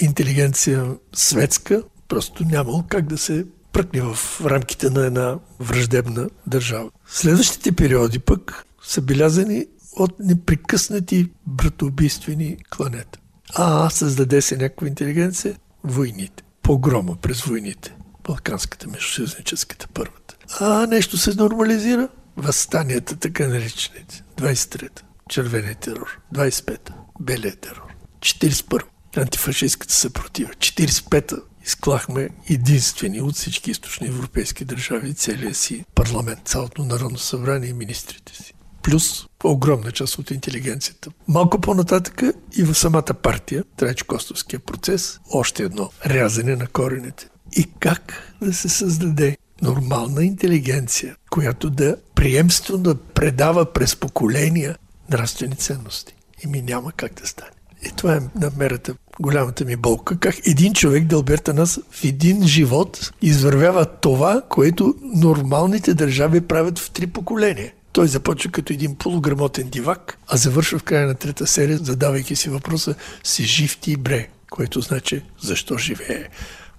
[0.00, 6.90] Интелигенция светска просто нямало как да се пръкне в рамките на една враждебна държава.
[7.06, 13.18] Следващите периоди пък са белязани от непрекъснати братоубийствени кланета.
[13.54, 15.56] А създаде се някаква интелигенция?
[15.84, 16.42] Войните.
[16.62, 17.94] Погрома през войните.
[18.24, 20.36] Балканската, междусъюзническата, първата.
[20.60, 22.08] А нещо се нормализира?
[22.36, 24.24] Възстанията, така наречените.
[24.36, 25.02] 23-та.
[25.28, 26.20] Червения терор.
[26.34, 26.94] 25-та.
[27.20, 27.94] Белия терор.
[28.20, 29.20] 41-та.
[29.20, 30.50] Антифашистската съпротива.
[30.50, 31.36] 45-та.
[31.64, 38.34] Изклахме единствени от всички източни европейски държави целия си парламент, цялото народно събрание и министрите
[38.34, 38.54] си
[38.88, 41.10] плюс огромна част от интелигенцията.
[41.28, 42.22] Малко по-нататък
[42.56, 47.28] и в самата партия, Трайч Костовския процес, още едно рязане на корените.
[47.56, 54.76] И как да се създаде нормална интелигенция, която да приемствено да предава през поколения
[55.10, 56.14] нравствени ценности.
[56.44, 57.50] И ми няма как да стане.
[57.86, 63.12] И това е намерата голямата ми болка, как един човек, Дълберта нас, в един живот
[63.22, 67.72] извървява това, което нормалните държави правят в три поколения.
[67.92, 72.50] Той започва като един полуграмотен дивак, а завършва в края на трета серия, задавайки си
[72.50, 76.28] въпроса си жив ти бре, което значи защо живее.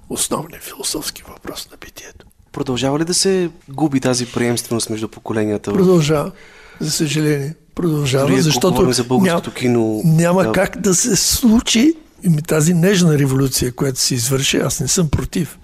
[0.10, 2.26] Основният философски въпрос на битието.
[2.52, 5.74] Продължава ли да се губи тази приемственост между поколенията?
[5.74, 6.32] Продължава,
[6.80, 7.56] за съжаление.
[7.76, 10.52] Продължава, Дори защото за българското кино, няма да.
[10.52, 11.94] как да се случи
[12.48, 14.58] тази нежна революция, която се извърши.
[14.58, 15.58] Аз не съм против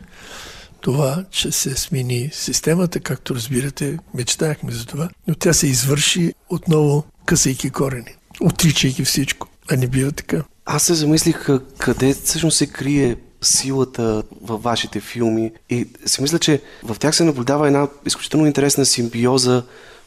[0.85, 7.03] това, че се смени системата, както разбирате, мечтаяхме за това, но тя се извърши отново
[7.25, 9.47] късайки корени, отричайки всичко.
[9.71, 10.43] А не бива така.
[10.65, 16.61] Аз се замислих къде всъщност се крие силата във вашите филми и си мисля, че
[16.83, 19.63] в тях се наблюдава една изключително интересна симбиоза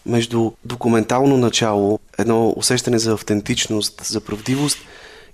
[0.07, 4.79] между документално начало, едно усещане за автентичност, за правдивост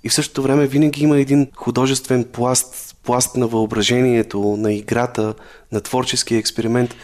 [0.04, 5.34] и в същото време винаги има един художествен пласт, пласт на въображението, на играта,
[5.72, 6.94] на творческия експеримент,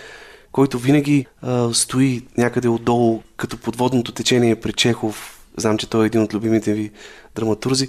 [0.52, 5.40] който винаги а, стои някъде отдолу, като подводното течение при Чехов.
[5.56, 6.90] Знам, че той е един от любимите ви
[7.34, 7.88] драматурзи.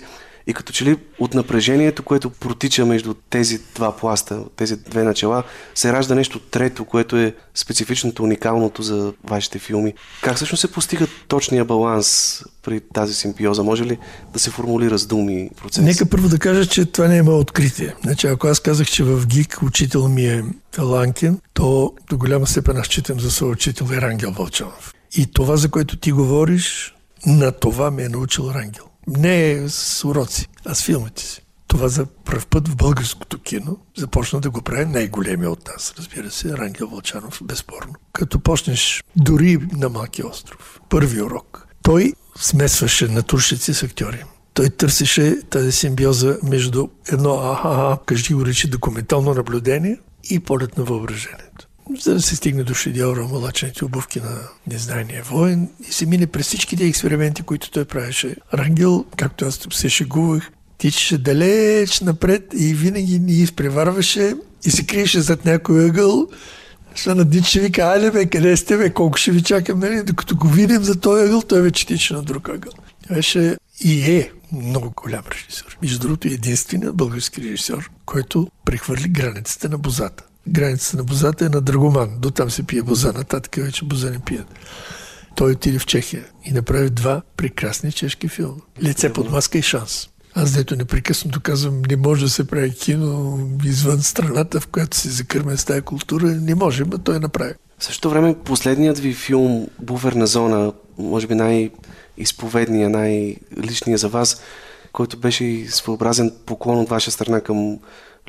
[0.52, 5.44] И като че ли от напрежението, което протича между тези два пласта, тези две начала,
[5.76, 9.94] се ражда нещо трето, което е специфичното, уникалното за вашите филми.
[10.22, 13.64] Как всъщност се постига точния баланс при тази симпиоза?
[13.64, 13.98] Може ли
[14.34, 15.84] да се формулира с думи процес?
[15.84, 17.96] Нека първо да кажа, че това не е мое откритие.
[18.04, 20.44] Значи, ако аз казах, че в ГИК учител ми е
[20.80, 24.94] Ланкин, то до голяма степен аз считам за своя учител е Рангел Вълчанов.
[25.18, 28.91] И това, за което ти говориш, на това ме е научил Рангел.
[29.08, 31.42] Не с уроци, а с филмите си.
[31.68, 36.32] това за първ път в българското кино започна да го прави най-големия от нас, разбира
[36.32, 37.94] се, Рангел Вълчанов, безспорно.
[38.14, 44.24] Като почнеш дори на Малки остров, първи урок, той смесваше натурщици с актьори.
[44.54, 50.84] Той търсеше тази симбиоза между едно аха, кажи го речи документално наблюдение и полет на
[50.84, 51.68] въображението.
[52.00, 56.48] За да се стигне до шедьора млачените обувки на незнайния воен и се мине през
[56.48, 58.36] всичките експерименти, които той правеше.
[58.54, 64.34] Рангел, както аз се шегувах, тичаше далеч напред и винаги ни изпреварваше
[64.66, 66.28] и се криеше зад някой ъгъл.
[66.96, 70.04] Ще надича ще вика, айде бе, къде сте бе, колко ще ви чакам, нали?
[70.04, 72.74] Докато го видим за този ъгъл, той вече тича на друг ъгъл.
[73.10, 75.78] Беше и е много голям режисьор.
[75.82, 80.24] Между другото, единственият български режисьор, който прехвърли границата на бозата.
[80.48, 82.10] Границата на бозата е на Драгоман.
[82.20, 84.48] До там се пие боза, нататък вече боза не пият.
[85.36, 88.56] Той отиде в Чехия и направи два прекрасни чешки филма.
[88.84, 90.08] Лице под маска и шанс.
[90.34, 95.10] Аз дето непрекъснато казвам, не може да се прави кино извън страната, в която се
[95.10, 96.26] закърме с тази култура.
[96.26, 97.54] Не може, но той направи.
[97.80, 104.42] В същото време последният ви филм Буферна зона, може би най-изповедния, най-личния за вас,
[104.92, 107.80] който беше своеобразен поклон от ваша страна към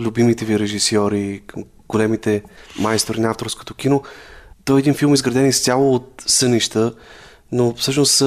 [0.00, 2.42] любимите ви режисьори, към големите
[2.78, 4.02] майстори на авторското кино.
[4.64, 6.94] Той е един филм изграден изцяло от сънища,
[7.52, 8.22] но всъщност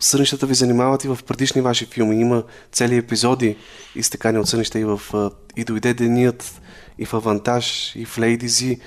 [0.00, 2.20] сънищата ви занимават и в предишни ваши филми.
[2.20, 3.56] Има цели епизоди
[3.94, 5.00] изтекани от сънища и в
[5.56, 6.60] И дойде денят,
[6.98, 8.78] и в Авантаж, и в Лейдизи.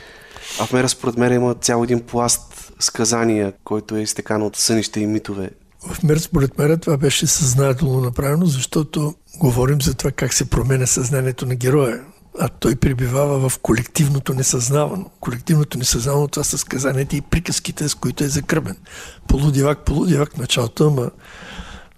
[0.60, 5.00] А в мера според мен има цял един пласт сказания, който е изтекан от сънища
[5.00, 5.50] и митове.
[5.88, 10.86] В мер според мен това беше съзнателно направено, защото говорим за това как се променя
[10.86, 12.02] съзнанието на героя
[12.40, 15.10] а той прибивава в колективното несъзнавано.
[15.20, 18.78] Колективното несъзнавано това са сказанията и приказките, с които е закръбен.
[19.28, 21.12] Полудивак, полудивак, началото, ама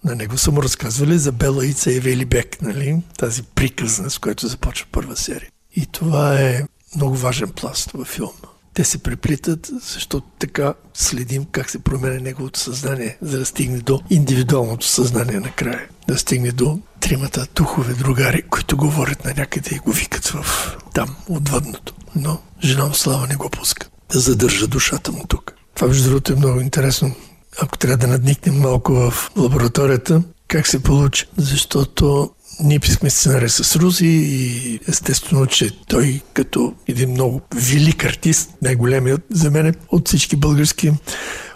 [0.03, 3.01] на него са му разказвали за Бела Ица и Вели Бек, нали?
[3.17, 5.49] тази приказна, с която започва първа серия.
[5.75, 6.63] И това е
[6.95, 8.52] много важен пласт във филма.
[8.73, 14.01] Те се преплитат, защото така следим как се променя неговото съзнание, за да стигне до
[14.09, 15.87] индивидуалното съзнание накрая.
[16.07, 20.45] Да стигне до тримата духове другари, които говорят на някъде и го викат в
[20.93, 21.93] там, отвъдното.
[22.15, 23.87] Но жена му Слава не го пуска.
[24.13, 25.53] Да задържа душата му тук.
[25.75, 27.15] Това, между другото, е много интересно.
[27.61, 31.25] Ако трябва да надникнем малко в лабораторията, как се получи?
[31.37, 38.49] Защото ние писахме сценария с Рузи и естествено, че той като един много велик артист,
[38.61, 40.91] най-големият за мен от всички български,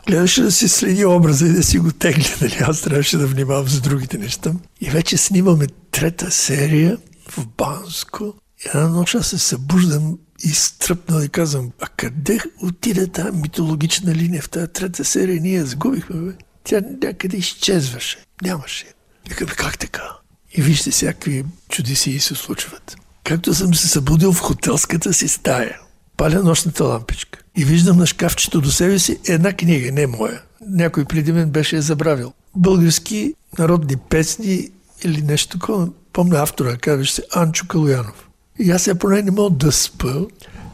[0.08, 2.28] гледаше да си следи образа и да си го тегли.
[2.42, 2.58] Нали?
[2.62, 4.54] Аз трябваше да внимавам за другите неща.
[4.82, 6.98] И вече снимаме трета серия
[7.30, 8.34] в Банско.
[8.66, 14.42] Една нощ аз се събуждам и стръпнал и казвам, а къде отиде тази митологична линия
[14.42, 15.42] в тази трета серия?
[15.42, 16.32] Ние я загубихме, бе.
[16.64, 18.18] Тя някъде изчезваше.
[18.42, 18.86] Нямаше.
[19.30, 20.18] Викаме, как така?
[20.58, 22.98] И вижте всякакви чудеси се случват.
[23.24, 25.80] Както съм се събудил в хотелската си стая,
[26.18, 30.42] паля нощната лампичка и виждам на шкафчето до себе си една книга, не моя.
[30.70, 32.34] Някой преди мен беше я забравил.
[32.56, 34.70] Български народни песни
[35.04, 35.90] или нещо такова.
[36.14, 38.30] Помня автора, казваше се Анчо Калуянов.
[38.60, 40.14] И аз я поне не мога да спа.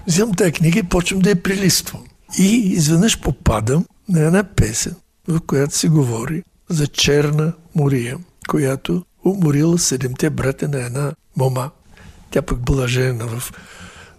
[0.07, 2.01] Вземам тази книга и почвам да я прилиствам.
[2.39, 4.95] И изведнъж попадам на една песен,
[5.27, 8.17] в която се говори за черна Мория,
[8.47, 11.71] която уморила седемте брата на една мома.
[12.31, 13.51] Тя пък била жена в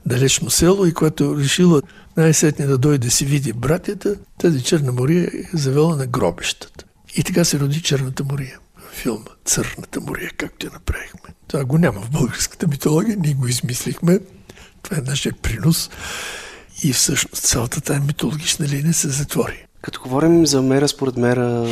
[0.07, 1.83] далечно село и което решила
[2.17, 6.85] най-сетне да дойде си види братята, тази Черна Мория е завела на гробищата.
[7.17, 8.59] И така се роди Черната Мория.
[8.93, 11.35] Филма Църната Мория, както я направихме.
[11.49, 14.21] Това го няма в българската митология, ние го измислихме.
[14.83, 15.91] Това е нашия принос.
[16.83, 19.67] И всъщност цялата тази митологична линия се затвори.
[19.85, 21.67] Като говорим за мера според мера,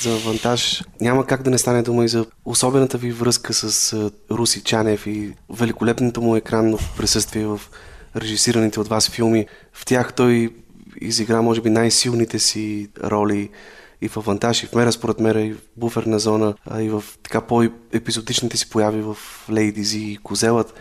[0.00, 4.60] за авантаж, няма как да не стане дума и за особената ви връзка с Руси
[4.60, 7.60] Чанев и великолепното му екранно присъствие в
[8.16, 9.46] режисираните от вас филми.
[9.72, 10.54] В тях той
[11.00, 13.50] изигра, може би, най-силните си роли
[14.02, 17.04] и в авантаж, и в мера според мера, и в буферна зона, а и в
[17.22, 19.16] така по-епизодичните си появи в
[19.50, 20.74] Лейдизи и Козелът.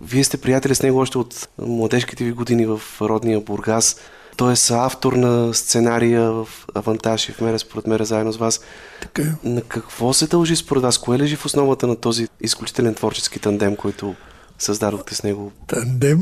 [0.00, 3.96] Вие сте приятели с него още от младежките ви години в родния Бургас.
[4.36, 8.60] Той е автор на сценария в Авантаж и в Мере, според Мере, заедно с вас.
[9.00, 9.48] Така е.
[9.48, 10.98] На какво се дължи според вас?
[10.98, 14.14] Кое лежи в основата на този изключителен творчески тандем, който
[14.58, 15.52] създадохте с него?
[15.66, 16.20] Тандем,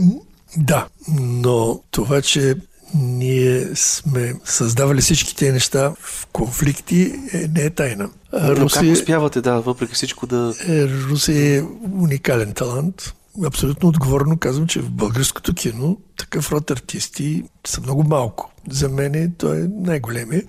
[0.57, 0.87] да.
[1.19, 2.55] Но това, че
[2.95, 8.11] ние сме създавали всички тези неща в конфликти, е, не е тайна.
[8.33, 10.55] Но как успявате, да, въпреки всичко да...
[10.69, 13.15] Е, Руси е уникален талант
[13.45, 18.53] абсолютно отговорно казвам, че в българското кино такъв род артисти са много малко.
[18.71, 20.43] За мен той е най-големия.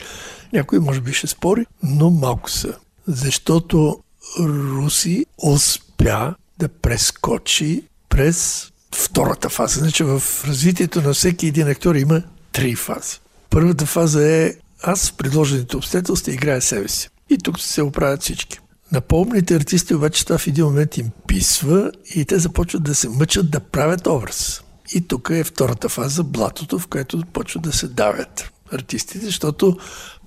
[0.54, 2.78] Някой може би ще спори, но малко са.
[3.08, 4.00] Защото
[4.40, 9.80] Руси успя да прескочи през втората фаза.
[9.80, 13.20] Значи в развитието на всеки един актьор има три фази.
[13.50, 14.54] Първата фаза е
[14.84, 17.10] аз в предложените обстоятелства играя себе си.
[17.30, 18.60] И тук се оправят всички.
[18.92, 23.10] На по-умните артисти обаче това в един момент им писва и те започват да се
[23.10, 24.64] мъчат да правят образ.
[24.94, 29.78] И тук е втората фаза, блатото, в което почват да се давят артистите, защото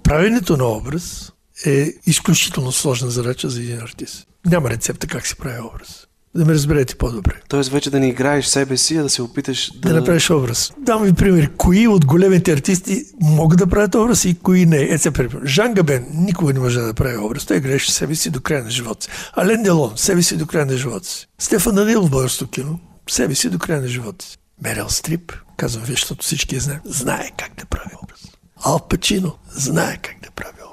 [0.03, 1.33] правенето на образ
[1.67, 4.27] е изключително сложна задача за един артист.
[4.47, 6.07] Няма рецепта как се прави образ.
[6.37, 7.33] Да ме разберете по-добре.
[7.49, 9.89] Тоест вече да не играеш себе си, а да се опиташ да...
[9.89, 10.73] Да направиш образ.
[10.79, 11.51] Дам ви пример.
[11.57, 14.83] Кои от големите артисти могат да правят образ и кои не.
[14.83, 15.41] Е, пример.
[15.45, 17.47] Жан Габен никога не може да прави образ.
[17.47, 19.11] Той играеше себе си до края на живота си.
[19.37, 21.27] Ален Делон, себе си до края на живота си.
[21.39, 22.79] Стефан Данил в българското кино,
[23.11, 24.39] себе си до края на живота си.
[24.63, 28.21] Мерел Стрип, казвам ви, защото всички знаят, знае как да прави образ.
[28.65, 30.64] Ал Пачино знае как да прави.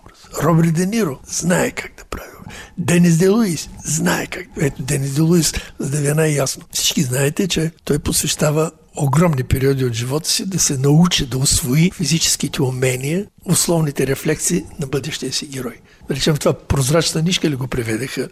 [0.43, 2.31] Роберт Де Ниро знае как да прави.
[2.77, 4.47] Денис Де Луис знае как.
[4.61, 6.63] Ето Денис Де Луис, за да ви е най-ясно.
[6.71, 11.91] Всички знаете, че той посвещава огромни периоди от живота си да се научи да освои
[11.91, 15.79] физическите умения, условните рефлекси на бъдещия си герой.
[16.07, 18.29] Да речем това прозрачна нишка ли го преведеха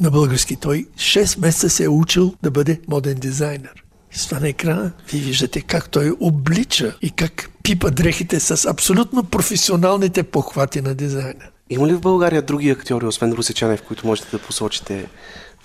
[0.00, 0.56] на български.
[0.56, 3.81] Той 6 месеца се е учил да бъде моден дизайнер.
[4.12, 9.24] С това на екрана вие виждате как той облича и как пипа дрехите с абсолютно
[9.24, 11.44] професионалните похвати на дизайна.
[11.70, 15.06] Има ли в България други актьори, освен Русичанев, които можете да посочите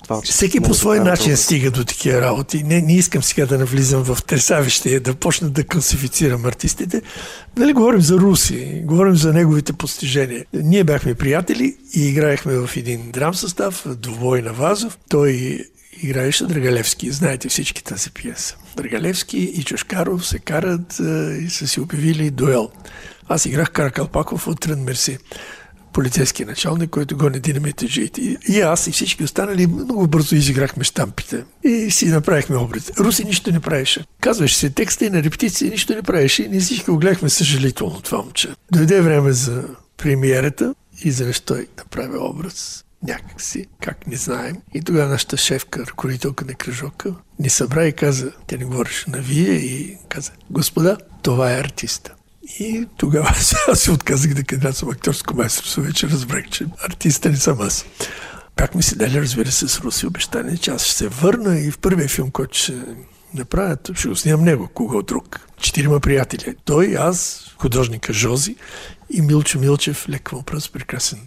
[0.03, 2.63] това Всеки по свой начин стига до такива работи.
[2.63, 7.01] Не, не искам сега да навлизам в тресавище, да почна да класифицирам артистите.
[7.57, 10.45] Нали, говорим за Руси, говорим за неговите постижения.
[10.53, 14.97] Ние бяхме приятели и играехме в един драм състав, двубой на Вазов.
[15.09, 15.59] Той
[16.03, 17.11] играеше Драгалевски.
[17.11, 18.57] Знаете всички тази пиеса.
[18.77, 20.99] Драгалевски и Чушкаров се карат
[21.41, 22.69] и са си обявили дуел.
[23.27, 25.17] Аз играх Каракалпаков от Трен Мерси
[25.97, 28.37] полицейски началник, който гони динамитаджиите.
[28.47, 31.43] И аз и всички останали много бързо изиграхме штампите.
[31.63, 32.91] И си направихме образ.
[32.99, 34.05] Руси нищо не правеше.
[34.21, 36.43] Казваше се текста и на репетиции нищо не правеше.
[36.43, 38.49] И ние всички го гледахме съжалително това момче.
[38.71, 39.63] Дойде време за
[39.97, 44.57] премиерата и завещ той направи образ някакси, как не знаем.
[44.73, 49.17] И тогава нашата шефка, ръководителка на кръжока, ни събра и каза, тя не говореше на
[49.17, 52.13] вие и каза, господа, това е артиста.
[52.59, 53.29] И тогава
[53.67, 55.81] аз се отказах да кандидатствам актьорско майсторство.
[55.81, 57.85] Вече разбрах, че артиста не съм аз.
[58.57, 61.79] Бяхме си дали, разбира се, с Руси обещание, че аз ще се върна и в
[61.79, 62.73] първия филм, който ще
[63.33, 65.47] направят, ще го снимам него, кого друг.
[65.59, 66.55] Четирима приятели.
[66.65, 68.55] Той, аз, художника Жози
[69.09, 71.19] и Милчо Милчев, лек въпрос, прекрасен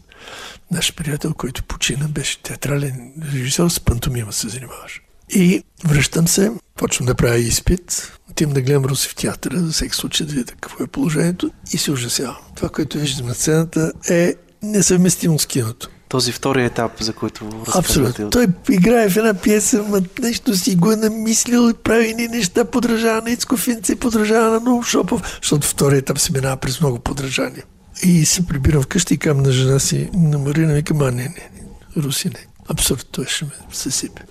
[0.70, 5.02] наш приятел, който почина, беше театрален режисьор, с пантомима се занимаваш.
[5.30, 9.94] И връщам се, почвам да правя изпит, отивам да гледам Руси в театъра, за всеки
[9.94, 12.36] случай да видя какво е положението и се ужасявам.
[12.56, 15.88] Това, което виждам на сцената е несъвместимо с киното.
[16.08, 18.30] Този втори етап, за който Абсолютно.
[18.30, 22.64] Той играе в една пиеса, ма нещо си го е намислил и прави ни неща,
[22.64, 26.98] подражава на Ицко Финци, подражава на Нов Шопов, защото втори етап се минава през много
[26.98, 27.64] подражания.
[28.02, 31.28] И се прибирам вкъщи и кам на жена си, на Марина, викам, а не, не,
[31.28, 32.46] не, Руси не.
[32.68, 34.22] Абсурд, той ще ме съсипе.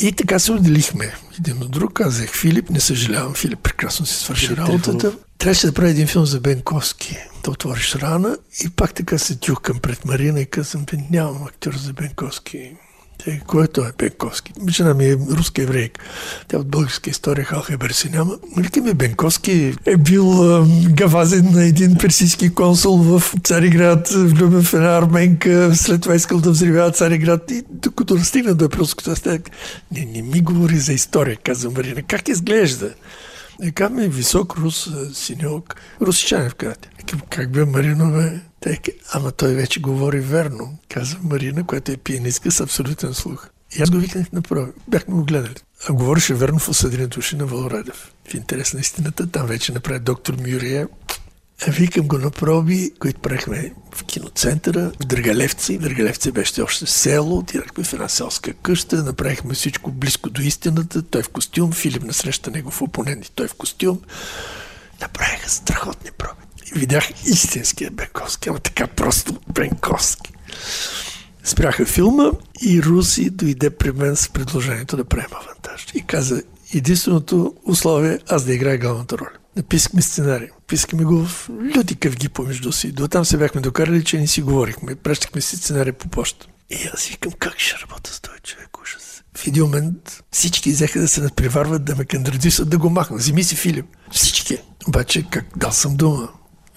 [0.00, 1.14] И така се отделихме.
[1.38, 5.12] Един от друг казах, Филип, не съжалявам, Филип прекрасно си свърши работата.
[5.38, 7.16] Трябваше да прави един филм за Бенковски.
[7.44, 11.92] Да отвориш рана и пак така се тюхкам пред Марина и казвам, нямам актьор за
[11.92, 12.76] Бенковски.
[13.24, 14.52] Те, кой е той Бенковски?
[14.68, 16.00] Жена ми е руска еврейка.
[16.48, 18.38] Тя от българска история Халхебер си няма.
[18.56, 20.26] Вика ми Бенковски е бил
[20.90, 26.50] гавазен на един персийски консул в Цариград, влюбен в една арменка, след това искал да
[26.50, 29.50] взривява Цариград и докато достигна до Еприлското стек,
[29.92, 32.02] не, не ми говори за история, каза Марина.
[32.02, 32.94] Как изглежда?
[33.60, 36.88] Нека ми висок рус, синьок, русичанев казвате.
[37.30, 38.40] Как бе Марино, бе?
[38.60, 38.78] Тъй,
[39.12, 43.48] ама той вече говори верно, каза Марина, която е пианистка с абсолютен слух.
[43.78, 44.72] И аз го викнах направо.
[44.88, 45.54] Бяхме го гледали.
[45.88, 48.12] А говореше верно в осъдените души на Валорадев.
[48.30, 50.88] В интерес на истината, там вече направи доктор Мюрия.
[51.66, 55.78] А викам го на проби, които правихме в киноцентъра, в Драгалевци.
[55.78, 61.02] Драгалевци беше още село, отидахме в една селска къща, направихме всичко близко до истината.
[61.02, 64.00] Той в костюм, Филип насреща негов опонент и той в костюм.
[65.00, 70.32] Направиха страхотни проби видях истинския Бенковски, ама така просто Бенковски.
[71.44, 72.30] Спряха филма
[72.62, 75.86] и Руси дойде при мен с предложението да правим авантаж.
[75.94, 76.42] И каза,
[76.74, 79.30] единственото условие аз да играя главната роля.
[79.56, 80.48] Написахме сценарий.
[80.66, 82.92] Писахме го в люти къвги помежду си.
[82.92, 84.94] До там се бяхме докарали, че не си говорихме.
[84.94, 86.46] Пращахме си сценарий по почта.
[86.70, 88.78] И аз викам, как ще работя с този човек?
[88.82, 89.22] Ужас.
[89.36, 93.16] В един момент всички взеха да се надпреварват, да ме кандидатисат, да го махна.
[93.16, 93.86] Вземи си Филип.
[94.12, 94.58] Всички.
[94.88, 96.28] Обаче, как дал съм дума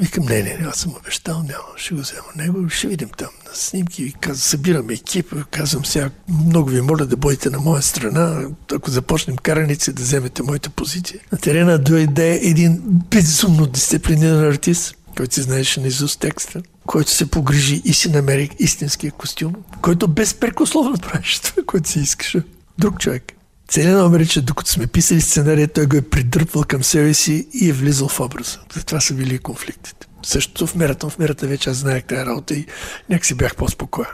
[0.02, 3.30] Викам, не, не, не, аз съм обещал, няма, ще го взема него, ще видим там
[3.50, 4.04] на снимки.
[4.04, 6.10] И казвам, събираме екип, казвам сега,
[6.46, 11.20] много ви моля да бъдете на моя страна, ако започнем караници, да вземете моята позиция.
[11.32, 17.82] На терена дойде един безумно дисциплиниран артист, който си знаеше наизуст текста, който се погрижи
[17.86, 22.44] и си намери истинския костюм, който безпрекословно правеше това, което си искаше.
[22.80, 23.34] Друг човек.
[23.72, 27.48] Целият номер е, че докато сме писали сценария, той го е придърпвал към себе си
[27.54, 28.60] и е влизал в образа.
[28.74, 30.08] Затова са били конфликтите.
[30.24, 31.10] Същото в мерата.
[31.10, 32.66] В мерата вече аз знаех тази работа и
[33.10, 34.08] някакси бях по-спокоен.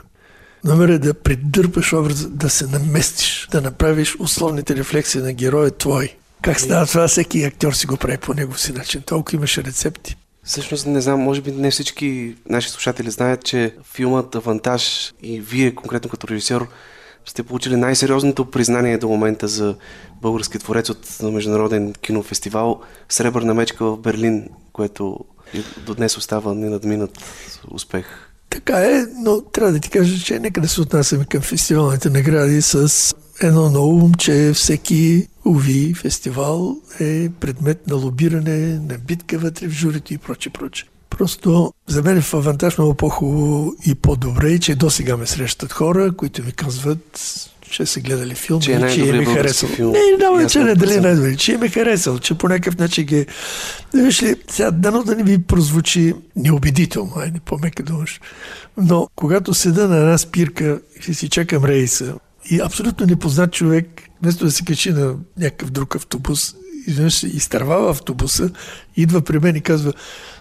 [0.64, 6.14] Номер е да придърпаш образа, да се наместиш, да направиш условните рефлексии на героя твой.
[6.42, 7.08] Как става това?
[7.08, 9.02] Всеки актьор си го прави по негов си начин.
[9.02, 10.16] Толкова имаше рецепти.
[10.44, 15.74] Всъщност не знам, може би не всички наши слушатели знаят, че филмът Авантаж и вие
[15.74, 16.68] конкретно като режисьор
[17.28, 19.74] сте получили най-сериозното признание до момента за
[20.22, 25.18] български творец от Международен кинофестивал Сребърна мечка в Берлин, което
[25.86, 27.18] до днес остава ненадминат
[27.70, 28.06] успех.
[28.50, 32.62] Така е, но трябва да ти кажа, че нека да се отнасяме към фестивалните награди
[32.62, 39.68] с едно на ум, че всеки уви фестивал е предмет на лобиране, на битка вътре
[39.68, 40.84] в журито и проче, проче.
[41.10, 45.72] Просто за мен е в авантаж много по-хубаво и по-добре, че до сега ме срещат
[45.72, 47.20] хора, които ми казват,
[47.70, 49.68] че са гледали филм че е, че е ми харесал.
[49.68, 49.92] Филм.
[49.92, 53.26] Не, не, че не дали най-добре, че е ми харесал, че по някакъв начин ги...
[53.94, 58.20] Виж ли, сега дано да не ви прозвучи неубедително, айде по-мека думаш.
[58.76, 62.14] Но когато седа на една спирка и си чакам рейса
[62.50, 66.54] и абсолютно непознат човек, вместо да се качи на някакъв друг автобус,
[66.88, 68.50] изведнъж се изтървава автобуса,
[68.96, 69.92] идва при мен и казва,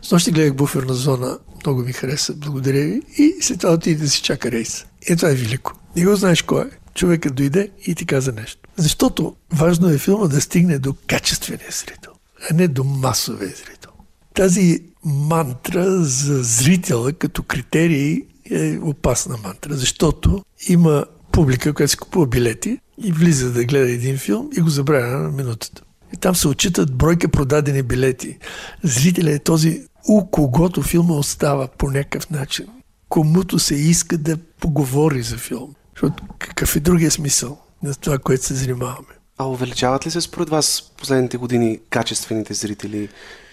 [0.02, 3.02] с нощи гледах буферна зона, много ми хареса, благодаря ви.
[3.18, 4.86] И след това отиде да си чака рейс.
[5.10, 5.74] И това е велико.
[5.96, 6.70] Не го знаеш кой е.
[6.96, 8.60] Човекът дойде и ти каза нещо.
[8.78, 12.12] Защото важно е филма да стигне до качествения зрител,
[12.50, 13.92] а не до масовия зрител.
[14.34, 22.28] Тази мантра за зрителя като критерий е опасна мантра, защото има публика, която си купува
[22.28, 25.82] билети и влиза да гледа един филм и го забравя на минутата.
[26.14, 28.38] И там се отчитат бройка продадени билети.
[28.84, 32.66] Зрителя е този, у когото филма остава по някакъв начин.
[33.10, 35.76] Комуто се иска да поговори за филм.
[35.96, 39.08] Защото какъв е другия смисъл на това, което се занимаваме?
[39.38, 43.10] А увеличават ли се според вас последните години качествените зрители?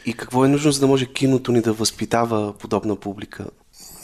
[0.06, 3.46] И какво е нужно, за да може киното ни да възпитава подобна публика?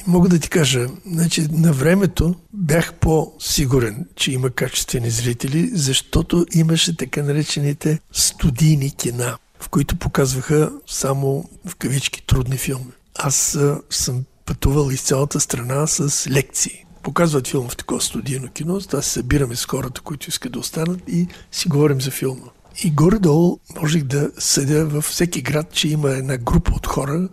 [0.06, 6.96] Мога да ти кажа, значи на времето бях по-сигурен, че има качествени зрители, защото имаше
[6.96, 12.92] така наречените студийни кина, в които показваха само в кавички трудни филми.
[13.14, 13.58] Аз
[13.90, 16.84] съм пътувал из цялата страна с лекции.
[17.02, 21.00] Показват филм в такова студийно кино, аз се събираме с хората, които искат да останат
[21.08, 22.46] и си говорим за филма.
[22.84, 27.28] И горе-долу можех да съдя във всеки град, че има една група от хора.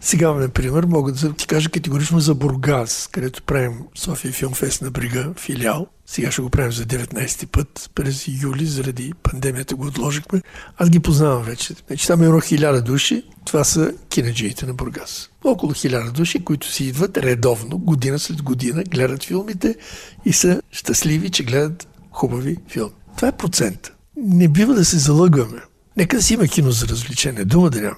[0.00, 4.90] Сега, например, мога да ти кажа категорично за Бургас, където правим София Филм Фест на
[4.90, 5.86] Брига, филиал.
[6.06, 10.42] Сега ще го правим за 19 път през юли, заради пандемията го отложихме.
[10.76, 11.74] Аз ги познавам вече.
[11.86, 13.22] Значи там има хиляда души.
[13.44, 15.30] Това са кинаджиите на Бургас.
[15.44, 19.76] Около хиляда души, които си идват редовно, година след година, гледат филмите
[20.24, 22.92] и са щастливи, че гледат хубави филми.
[23.16, 25.62] Това е процент не бива да се залъгваме.
[25.96, 27.96] Нека да си има кино за развлечение, дума да няма.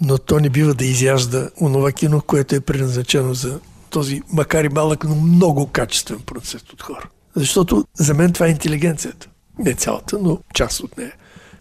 [0.00, 3.60] Но то не бива да изяжда онова кино, което е предназначено за
[3.90, 7.08] този, макар и малък, но много качествен процес от хора.
[7.36, 9.28] Защото за мен това е интелигенцията.
[9.58, 11.12] Не цялата, но част от нея.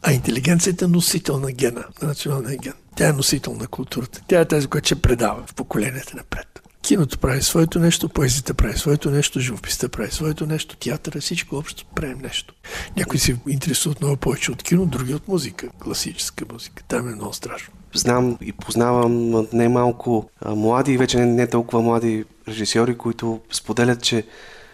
[0.01, 2.73] А интелигенцията е носител на гена, на националния ген.
[2.95, 4.21] Тя е носител на културата.
[4.27, 6.61] Тя е тази, която ще предава в поколенията напред.
[6.85, 11.85] Киното прави своето нещо, поезията прави своето нещо, живописта прави своето нещо, театъра, всичко общо
[11.95, 12.53] правим нещо.
[12.97, 16.83] Някои се интересуват много повече от кино, други от музика, класическа музика.
[16.87, 17.73] Там е много страшно.
[17.93, 24.01] Знам и познавам не малко млади и вече не, не толкова млади режисьори, които споделят,
[24.03, 24.23] че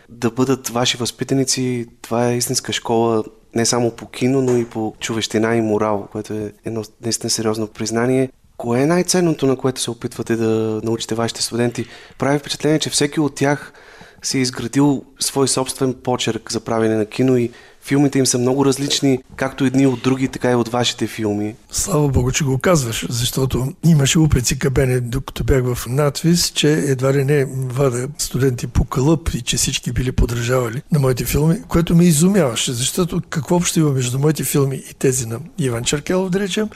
[0.10, 3.24] да бъдат ваши възпитаници, това е истинска школа
[3.56, 7.68] не само по кино, но и по човещина и морал, което е едно наистина сериозно
[7.68, 8.30] признание.
[8.62, 11.86] Кое е най-ценното, на което се опитвате да научите вашите студенти?
[12.18, 13.74] Прави впечатление, че всеки от тях
[14.24, 17.52] си е изградил свой собствен почерк за правене на кино и
[17.84, 21.56] Филмите им са много различни, както едни от други, така и от вашите филми.
[21.72, 27.14] Слава Богу, че го казваш, защото имаше упреци кабене, докато бях в надвис, че едва
[27.14, 31.96] ли не вада студенти по кълъп и че всички били подражавали на моите филми, което
[31.96, 36.40] ме изумяваше, защото какво общо има между моите филми и тези на Иван Черкелов, да
[36.40, 36.70] речем,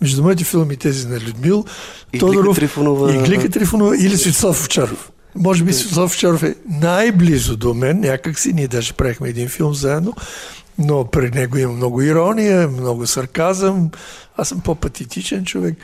[0.00, 1.64] между моите филми и тези на Людмил,
[2.12, 5.11] и Тодоров Трифонова, и Глика Трифонова или Светослав Овчаров.
[5.34, 9.74] Може би Светослав Овчаров е най-близо до мен, някак си, ние даже правихме един филм
[9.74, 10.14] заедно,
[10.78, 13.90] но при него има много ирония, много сарказъм.
[14.36, 15.76] Аз съм по-патетичен човек.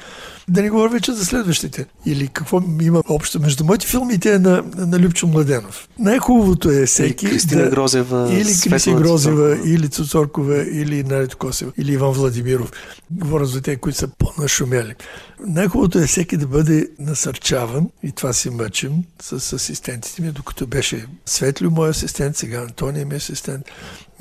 [0.49, 1.87] Да не говоря вече за следващите.
[2.07, 5.89] Или какво има общо между моите филми и те на, на Любчо Младенов.
[5.99, 7.27] Най-хубавото е всеки...
[7.27, 9.71] Или Кристина да, Грозева, Или Кристина Грозева, Цуцоркова.
[9.71, 12.73] или Цуцоркова, или Нарето Косева, или Иван Владимиров.
[13.11, 14.95] Говоря за те, които са по-нашумели.
[15.47, 18.93] Най-хубавото е всеки да бъде насърчаван и това си мъчим
[19.23, 23.65] с асистентите ми, докато беше Светлю мой асистент, сега Антония ми е асистент.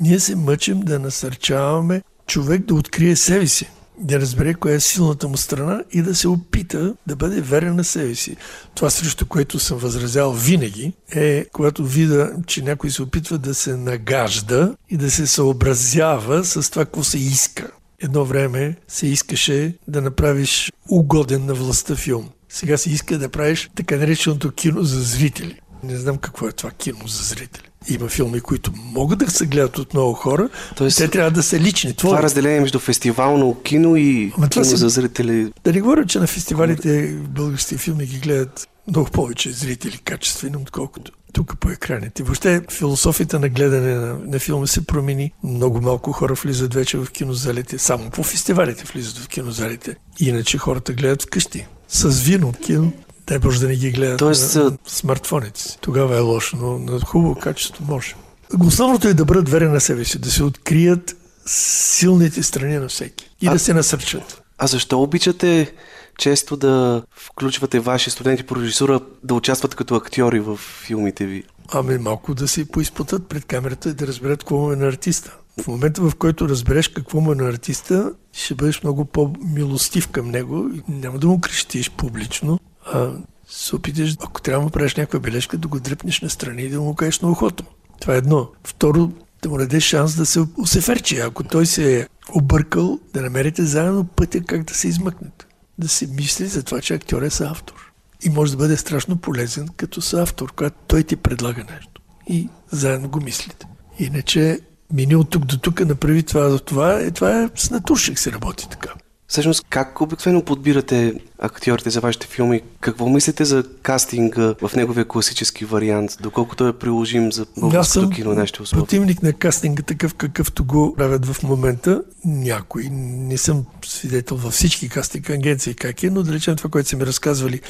[0.00, 3.70] Ние се мъчим да насърчаваме човек да открие себе си
[4.00, 7.84] да разбере коя е силната му страна и да се опита да бъде верен на
[7.84, 8.36] себе си.
[8.74, 13.76] Това срещу което съм възразял винаги е когато видя, че някой се опитва да се
[13.76, 17.70] нагажда и да се съобразява с това, какво се иска.
[18.00, 22.28] Едно време се искаше да направиш угоден на властта филм.
[22.48, 25.60] Сега се иска да правиш така нареченото кино за зрители.
[25.82, 27.67] Не знам какво е това кино за зрители.
[27.88, 31.60] Има филми, които могат да се гледат от много хора, Тоест, те трябва да са
[31.60, 31.94] лични.
[31.94, 32.22] Това Твои.
[32.22, 35.52] разделение между фестивално кино и Ама това кино си- за зрители.
[35.64, 41.12] Да не говоря, че на фестивалите българските филми ги гледат много повече зрители качествено, отколкото
[41.32, 42.22] тук по екраните.
[42.22, 45.32] Въобще философията на гледане на, на филма се промени.
[45.44, 47.78] Много малко хора влизат вече в кинозалите.
[47.78, 49.96] Само по фестивалите влизат в кинозалите.
[50.20, 51.66] Иначе хората гледат вкъщи.
[51.88, 52.92] С вино кино.
[53.28, 55.78] Дай Боже да не ги гледат Тоест, на, смартфоните си.
[55.80, 58.14] Тогава е лошо, но на хубаво качество може.
[58.60, 61.16] Основното е да бъдат верени на себе си, да се открият
[61.46, 64.42] силните страни на всеки и А- да се насърчат.
[64.58, 65.72] А защо обичате
[66.18, 71.44] често да включвате ваши студенти по режисура да участват като актьори в филмите ви?
[71.72, 75.36] Ами малко да се поизпутат пред камерата и да разберат какво му е на артиста.
[75.62, 80.30] В момента, в който разбереш какво му е на артиста, ще бъдеш много по-милостив към
[80.30, 82.58] него и няма да му крещиш публично,
[82.92, 83.12] а
[83.48, 86.68] се опиташ, ако трябва да му правиш някаква бележка, да го дръпнеш на страни и
[86.68, 87.64] да му кажеш на ухото.
[88.00, 88.48] Това е едно.
[88.64, 89.12] Второ,
[89.42, 91.18] да му дадеш шанс да се усеферчи.
[91.18, 95.46] Ако той се е объркал, да намерите заедно пътя как да се измъкнете.
[95.78, 97.92] Да се мисли за това, че актьор е съавтор.
[98.22, 102.02] И може да бъде страшно полезен като съавтор, когато той ти предлага нещо.
[102.28, 103.66] И заедно го мислите.
[103.98, 104.60] Иначе
[104.92, 108.32] мини от тук до тук, направи това за това, е, това е с натуршик се
[108.32, 108.94] работи така.
[109.26, 112.60] Всъщност, как обикновено подбирате актьорите за вашите филми?
[112.80, 116.10] Какво мислите за кастинга в неговия класически вариант?
[116.20, 118.84] Доколко той е приложим за българското кино, нашите условия?
[118.84, 122.02] противник на кастинга, такъв какъвто го правят в момента.
[122.24, 126.88] Някой, не съм свидетел във всички кастинг агенции как е, но да речем това, което
[126.88, 127.60] са ми разказвали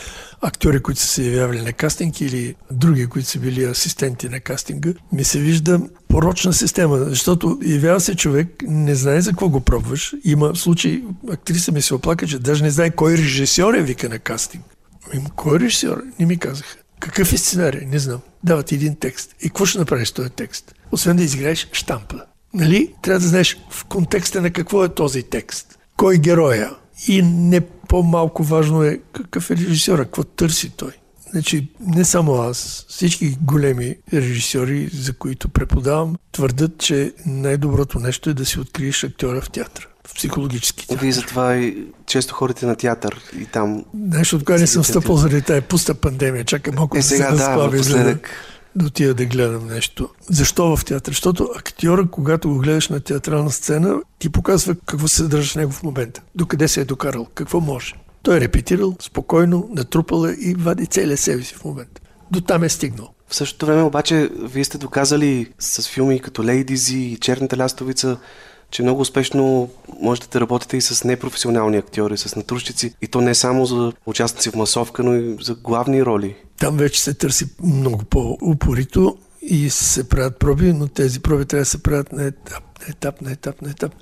[0.41, 4.93] актьори, които са се явявали на кастинг или други, които са били асистенти на кастинга,
[5.13, 10.15] ми се вижда порочна система, защото явява се човек, не знае за какво го пробваш.
[10.25, 13.17] Има случаи, актриса ми се оплака, че даже не знае кой
[13.59, 14.65] режисьор е вика на кастинг.
[15.15, 16.03] Ами, кой режисьор?
[16.19, 16.77] Не ми казаха.
[17.01, 17.87] Какъв е сценарий?
[17.87, 18.21] Не знам.
[18.45, 19.35] Дават един текст.
[19.41, 20.75] И какво ще направиш този текст?
[20.93, 22.21] Освен да изиграеш штампа.
[22.55, 22.95] Нали?
[23.03, 25.79] Трябва да знаеш в контекста на какво е този текст.
[25.97, 26.71] Кой е героя?
[27.09, 30.93] И не по-малко важно е какъв е режисьора, какво търси той.
[31.31, 38.35] Значи, не само аз, всички големи режисьори, за които преподавам, твърдят, че най-доброто нещо е
[38.35, 41.03] да си откриеш актьора в театъра, в психологически театър.
[41.03, 43.85] Вие затова и често ходите на театър и там...
[43.95, 46.45] Нещо от не съм стъпал заради тая пуста пандемия.
[46.45, 48.31] Чакай малко Е, да се сега за да, напоследък.
[48.77, 50.09] да отида да гледам нещо.
[50.31, 51.13] Защо в театър?
[51.13, 55.73] Защото актьора, когато го гледаш на театрална сцена, ти показва какво се съдържа в него
[55.73, 56.23] в момента.
[56.35, 57.95] Докъде се е докарал, какво може.
[58.23, 62.01] Той е репетирал, спокойно, натрупал е и вади целия себе си в момента.
[62.31, 63.09] До там е стигнал.
[63.29, 68.19] В същото време обаче вие сте доказали с филми като Лейдизи и Черната лястовица,
[68.71, 72.95] че много успешно можете да работите и с непрофесионални актьори, с натрущици.
[73.03, 76.37] И то не само за участници в масовка, но и за главни роли.
[76.59, 81.71] Там вече се търси много по-упорито и се правят проби, но тези проби трябва да
[81.71, 83.95] се правят на етап, на етап, на етап, на етап.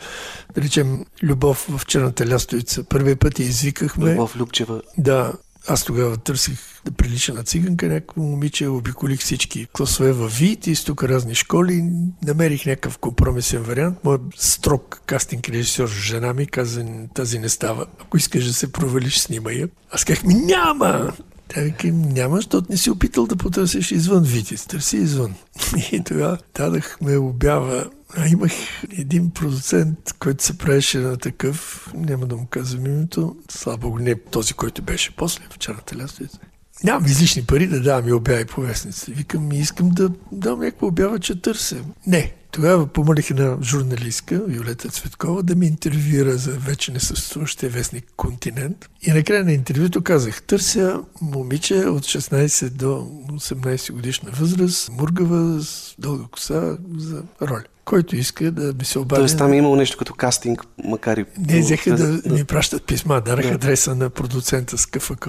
[0.55, 2.85] Да речем, Любов в Черната лястовица.
[2.85, 4.13] Първият път я извикахме.
[4.13, 4.83] Любов Любчева.
[4.99, 5.33] Да,
[5.69, 10.85] аз тогава търсих да прилича на циганка, някакво момиче, обиколих всички класове във ВИТ, из
[10.85, 11.85] тук разни школи,
[12.27, 13.99] намерих някакъв компромисен вариант.
[14.05, 17.87] Моят строг кастинг режисьор, жена ми, каза, тази не става.
[18.01, 19.69] Ако искаш да се провалиш, снимай я.
[19.91, 21.13] Аз казах ми, няма!
[21.49, 24.67] Тя вика, няма, защото не си опитал да потърсиш извън Витис.
[24.67, 25.35] Търси извън.
[25.93, 27.91] И тогава дадахме обява.
[28.17, 28.53] А имах
[28.99, 34.15] един продуцент, който се правеше на такъв, няма да му казвам името, слава богу, не
[34.15, 36.39] този, който беше после в черната лястовица.
[36.85, 39.13] Нямам излишни пари да давам и обяви по вестници.
[39.13, 41.77] Викам, искам да дам някаква обява, че търся.
[42.07, 48.91] Не, Тогава помолих една журналистка, Виолета Цветкова, да ми интервюира за вече несъществуващия вестник Континент.
[49.03, 55.95] И накрая на интервюто казах, търся момиче от 16 до 18 годишна възраст, мургава, с
[55.99, 59.21] дълга коса за роля който иска да ми се обади.
[59.21, 61.25] Тоест там е имало нещо като кастинг, макар и...
[61.39, 63.55] Не, взеха да, да ми пращат писма, дараха да.
[63.55, 65.29] адреса на продуцента с КФК.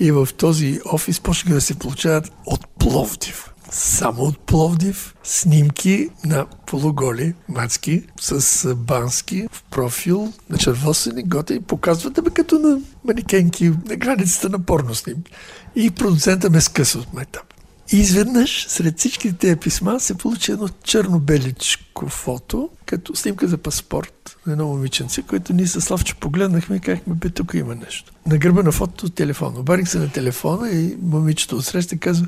[0.00, 6.46] И в този офис почнаха да се получават от Пловдив само от Пловдив, снимки на
[6.66, 13.64] полуголи мацки с бански в профил, на червосени готи и показват да като на манекенки
[13.64, 15.32] на границата на порно снимки.
[15.76, 17.54] И продуцента ме скъса от майтап.
[17.92, 24.36] И изведнъж, сред всички тези писма, се получи едно черно-беличко фото, като снимка за паспорт
[24.46, 28.12] на едно момиченце, което ние с Славчо погледнахме и казахме, бе, тук има нещо.
[28.26, 29.58] На гърба на фото телефон.
[29.58, 32.26] Обарих се на телефона и момичето отсреща казва,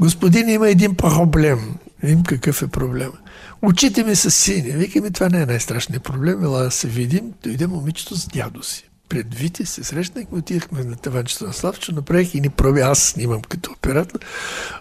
[0.00, 1.74] господин, има един проблем.
[2.02, 3.18] Вим какъв е проблема.
[3.62, 4.70] Очите ми са сини.
[4.70, 6.44] Викаме, това не е най-страшният проблем.
[6.44, 7.32] Ела да се видим.
[7.42, 12.34] Дойде момичето с дядо си пред Вите се срещнахме, отидахме на таванчето на Славчо, направих
[12.34, 12.80] и ни проби.
[12.80, 14.20] Аз снимам като оператор.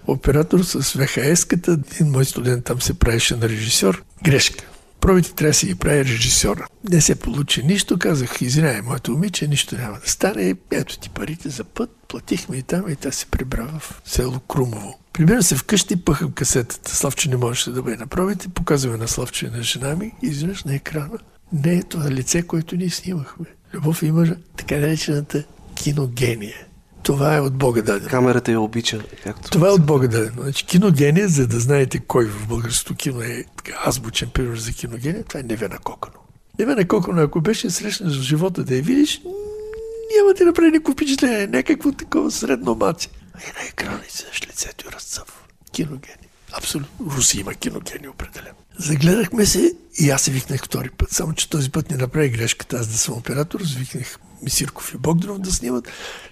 [0.07, 1.79] Оператор с ВХС-ката.
[1.95, 4.03] Един мой студент там се правеше на режисьор.
[4.23, 4.72] Грешка.
[5.03, 6.67] Пробите трябва да си ги прави режисьора.
[6.89, 7.99] Не се получи нищо.
[7.99, 10.55] Казах, извинявай, моето момиче, нищо няма да стане.
[10.71, 11.89] Ето ти парите за път.
[12.07, 14.99] Платихме и там и тя се прибра в село Крумово.
[15.13, 16.95] Прибира се вкъщи, пъхам касетата.
[16.95, 18.49] Славче не можеше да бъде на пробите.
[18.49, 20.11] Показваме на Славче на жена ми.
[20.21, 21.17] Изведнъж на екрана
[21.53, 23.45] не е това лице, което ние снимахме.
[23.73, 25.43] Любов има така наречената
[25.75, 26.55] киногения.
[27.03, 28.09] Това е от Бога дадено.
[28.09, 29.03] Камерата я обича.
[29.23, 29.49] Както...
[29.49, 30.41] Това е от Бога дадено.
[30.41, 35.23] Значи, киногения, за да знаете кой в българското кино е така, азбучен пример за киногения,
[35.23, 36.15] това е Невена Кокано.
[36.59, 39.21] Невена Кокано, ако беше срещнеш в живота да я видиш,
[40.17, 41.47] няма да направи никакво впечатление.
[41.47, 43.09] Някакво такова средно маци.
[43.47, 45.43] И на екрана и лицето и разцъв.
[45.71, 46.17] Киногения.
[46.51, 47.15] Абсолютно.
[47.15, 48.55] Руси има киногени определено.
[48.77, 51.11] Загледахме се и аз се викнах втори път.
[51.11, 53.61] Само, че този път не направи грешката аз да съм оператор.
[53.63, 55.87] Звикнах Мисирков и Богданов да снимат.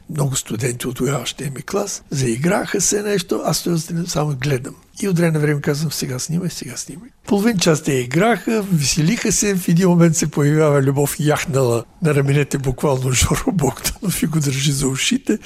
[0.10, 2.04] Много студенти от тогавашния ми клас.
[2.10, 4.76] Заиграха се нещо, аз стоя само гледам.
[5.02, 7.10] И от време на време казвам, сега снимай, сега снимай.
[7.28, 12.58] Половин час те играха, веселиха се, в един момент се появява Любов яхнала на раменете
[12.58, 15.40] буквално Жоро Богданов и го държи за ушите.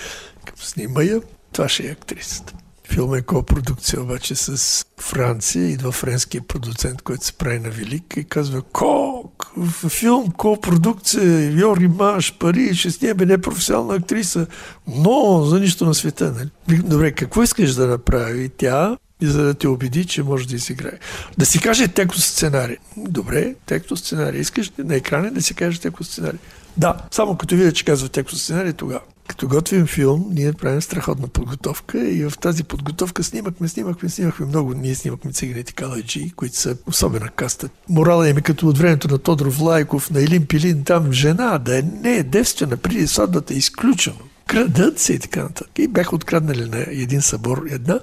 [0.46, 2.54] Към снимай я, това ще е актрисата.
[2.90, 5.70] Филм е копродукция обаче с Франция.
[5.70, 11.88] Идва френския продуцент, който се прави на велик и казва Кок, в филм копродукция, Йори
[11.88, 14.48] Маш, Пари, ще сниме непрофесионална актриса.
[14.88, 16.34] Но за нищо на света.
[16.38, 16.78] Нали?
[16.78, 18.98] Добре, какво искаш да направи тя?
[19.22, 21.00] и за да те убеди, че може да изиграе.
[21.38, 22.78] Да си каже текто сценарий.
[22.98, 24.42] Добре, текто сценарий.
[24.42, 26.40] Искаш на екрана да си каже текто сценарий.
[26.78, 29.02] Да, само като видя, че казва текто сценарий, тогава.
[29.28, 34.74] Като готвим филм, ние правим страхотна подготовка и в тази подготовка снимахме, снимахме, снимахме много.
[34.74, 37.70] Ние снимахме циганите Калайджи, които са особена каста.
[37.90, 41.80] Морала им е като от времето на Тодоров Лайков, на Илин Пилин, там жена да
[41.80, 44.20] е не е девствена преди сватбата е изключено.
[44.48, 45.80] Крадат се и така нататък.
[45.80, 48.00] И бяха откраднали на един събор една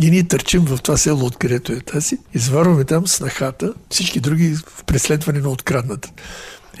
[0.00, 2.18] и ние търчим в това село, откъдето е тази.
[2.34, 6.10] Изварваме там снахата, всички други в преследване на открадната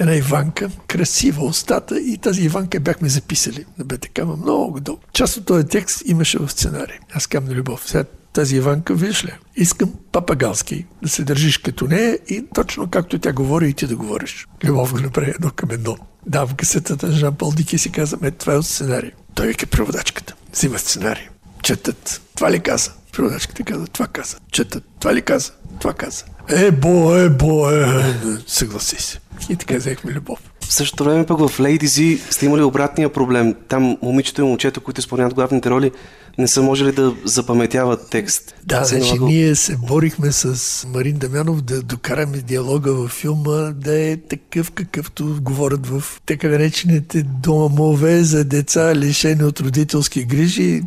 [0.00, 5.00] една Иванка, красива устата и тази Иванка бяхме записали на БТК, но много дълго.
[5.12, 6.98] Част от този текст имаше в сценарий.
[7.12, 7.82] Аз казвам на Любов.
[7.86, 13.18] Сега тази Иванка, виж ли, искам папагалски да се държиш като нея и точно както
[13.18, 14.48] тя говори и ти да говориш.
[14.64, 15.96] Любов го направи едно към едно.
[16.26, 19.10] Да, в касетата на Жан Пол Дики си каза, е, това е от сценарий.
[19.34, 20.34] Той вика преводачката.
[20.52, 21.28] Взима сценарий.
[21.62, 22.20] Четат.
[22.34, 22.92] Това ли каза?
[23.12, 24.36] Преводачката каза, това каза.
[24.52, 24.84] Четат.
[25.00, 25.52] Това ли каза?
[25.80, 26.24] Това каза.
[26.48, 28.14] Е, бо, е, бо, е.
[28.46, 29.20] Съгласи се.
[29.50, 30.38] И така взехме любов.
[30.60, 33.54] В същото време пък в Lady Z сте имали обратния проблем.
[33.68, 35.90] Там момичето и момчето, които изпълняват главните роли,
[36.38, 38.54] не са можели да запаметяват текст.
[38.64, 39.26] Да, значи много...
[39.26, 45.38] ние се борихме с Марин Дамянов да докараме диалога във филма да е такъв, какъвто
[45.42, 50.82] говорят в така наречените домове за деца, лишени от родителски грижи.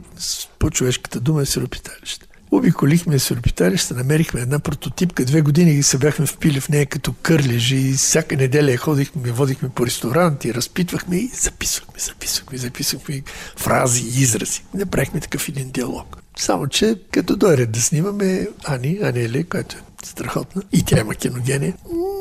[0.59, 2.26] По човешката дума е сиропиталище.
[2.51, 5.25] Обиколихме сюрпиталища, намерихме една прототипка.
[5.25, 9.69] Две години ги се бяхме впили в нея като кърлежи и всяка неделя ходихме, водихме
[9.69, 13.21] по ресторанти, разпитвахме и записвахме, записвахме, записвахме
[13.57, 14.63] фрази и изрази.
[14.73, 16.17] Направихме такъв един диалог.
[16.37, 21.73] Само, че като дойде да снимаме Ани, Анели, която е страхотна, и тя има киногения,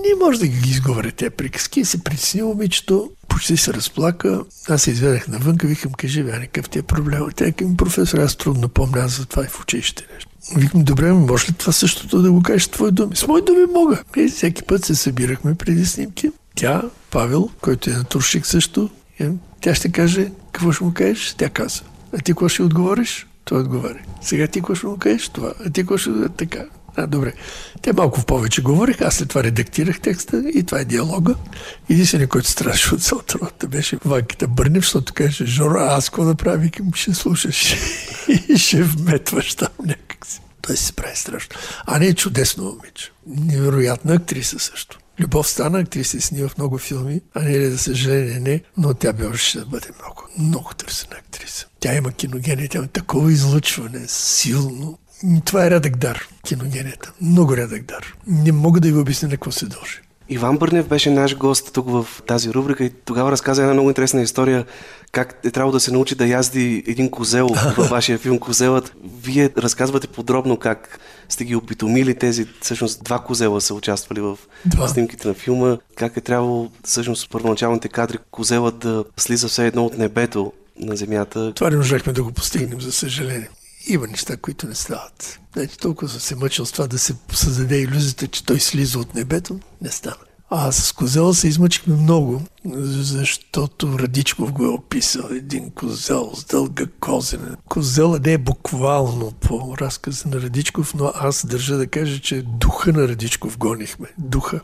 [0.07, 1.85] не може да ги изговаря тези приказки.
[1.85, 4.45] се притесни момичето, почти се разплака.
[4.69, 7.23] Аз се изведах навънка, викам, кажи, бе, какъв ти е проблем?
[7.37, 10.31] Тя към професор, аз трудно помня аз за това и в училище нещо.
[10.57, 13.17] Викам, добре, може ли това същото да го кажеш твои думи?
[13.17, 14.03] С мои думи мога.
[14.17, 16.31] И всеки път се събирахме преди снимки.
[16.55, 19.29] Тя, Павел, който е натуршик също, е,
[19.61, 21.35] тя ще каже, какво ще му кажеш?
[21.39, 21.87] Тя казва.
[22.13, 23.27] А ти какво ще отговориш?
[23.45, 24.01] Той отговаря.
[24.23, 25.29] Сега ти какво ще му кажеш?
[25.29, 25.53] Това.
[25.67, 26.11] А ти какво ще...
[26.37, 26.65] Така.
[26.97, 27.33] А, добре.
[27.83, 31.35] Те малко повече говориха, аз след това редактирах текста и това е диалога.
[31.91, 36.35] Единственият, който страдаше от цялата работа беше Ванката Бърнев, защото каже, Жоро, аз какво да
[36.35, 36.57] правя?
[36.57, 37.77] Викам, ще слушаш
[38.49, 40.41] и ще вметваш там някакси.
[40.63, 41.57] Той се прави страшно.
[41.87, 43.13] А не е чудесно момиче.
[43.27, 44.99] Невероятна актриса също.
[45.21, 48.95] Любов стана актриса и снима в много филми, а не ли, за съжаление, не, но
[48.95, 51.67] тя беше да бъде много, много търсена актриса.
[51.81, 54.99] Тя има киногения, тя има такова излъчване, силно.
[55.45, 57.13] Това е рядък дар, киногенията.
[57.21, 58.17] Много рядък дар.
[58.27, 60.01] Не мога да ви обясня на какво се дължи.
[60.29, 64.23] Иван Бърнев беше наш гост тук в тази рубрика и тогава разказа една много интересна
[64.23, 64.65] история
[65.13, 67.47] как е трябвало да се научи да язди един козел
[67.77, 68.93] във вашия филм Козелът.
[69.23, 70.99] Вие разказвате подробно как
[71.29, 74.89] сте ги опитомили тези, всъщност два козела са участвали в Два.
[74.89, 79.85] снимките на филма, как е трябвало всъщност в първоначалните кадри Козелът да слиза все едно
[79.85, 81.53] от небето на земята.
[81.55, 83.49] Това не можахме да го постигнем, за съжаление.
[83.87, 85.41] Има неща, които не стават.
[85.53, 89.15] Значи, толкова съм се мъчил с това да се създаде иллюзията, че той слиза от
[89.15, 90.17] небето, не стана.
[90.51, 95.29] А с козела се измъчихме много, защото Радичков го е описал.
[95.31, 97.57] Един козел с дълга козена.
[97.69, 102.93] Козела не е буквално по разказа на Радичков, но аз държа да кажа, че духа
[102.93, 104.09] на Радичков гонихме.
[104.19, 104.61] Духа,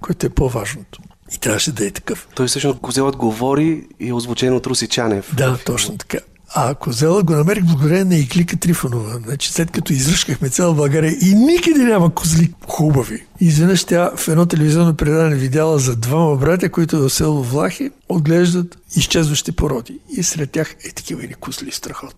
[0.00, 1.00] което е по-важното.
[1.34, 2.28] И трябваше да е такъв.
[2.34, 5.34] Той всъщност Козелът говори и е озвучен от Руси Чанев.
[5.36, 6.18] Да, точно така.
[6.56, 9.20] А Козела го намерих благодарение на Иглика Трифонова.
[9.24, 13.26] Значи след като изръшкахме цяла България и никъде няма козли хубави.
[13.40, 17.90] И изведнъж тя в едно телевизионно предаване видяла за двама братя, които в село Влахи
[18.08, 19.98] отглеждат изчезващи породи.
[20.16, 22.14] И сред тях е такива едни козли страхот.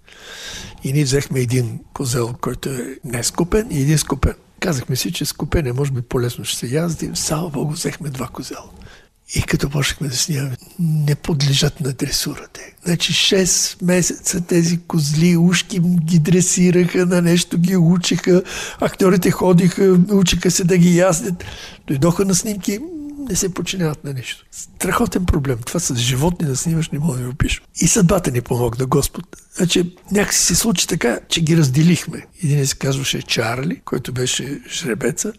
[0.84, 4.34] И ние взехме един козел, който е не скупен и един скупен.
[4.60, 7.16] Казахме си, че скупен е, може би по-лесно ще се яздим.
[7.16, 8.64] Слава Богу, взехме два козела.
[9.34, 12.60] И като почнахме да снимаме, не подлежат на дресурата.
[12.84, 18.42] Значи 6 месеца тези козли, ушки ги дресираха, на нещо ги учиха,
[18.80, 21.44] актьорите ходиха, учиха се да ги яздят.
[21.86, 22.78] Дойдоха на снимки,
[23.28, 24.44] не се подчиняват на нищо.
[24.50, 25.58] Страхотен проблем.
[25.66, 27.62] Това с животни да снимаш не мога да ви опиша.
[27.80, 29.24] И съдбата ни помогна, Господ.
[29.54, 32.26] Значи, някакси се случи така, че ги разделихме.
[32.42, 35.32] Един се казваше Чарли, който беше жребеца,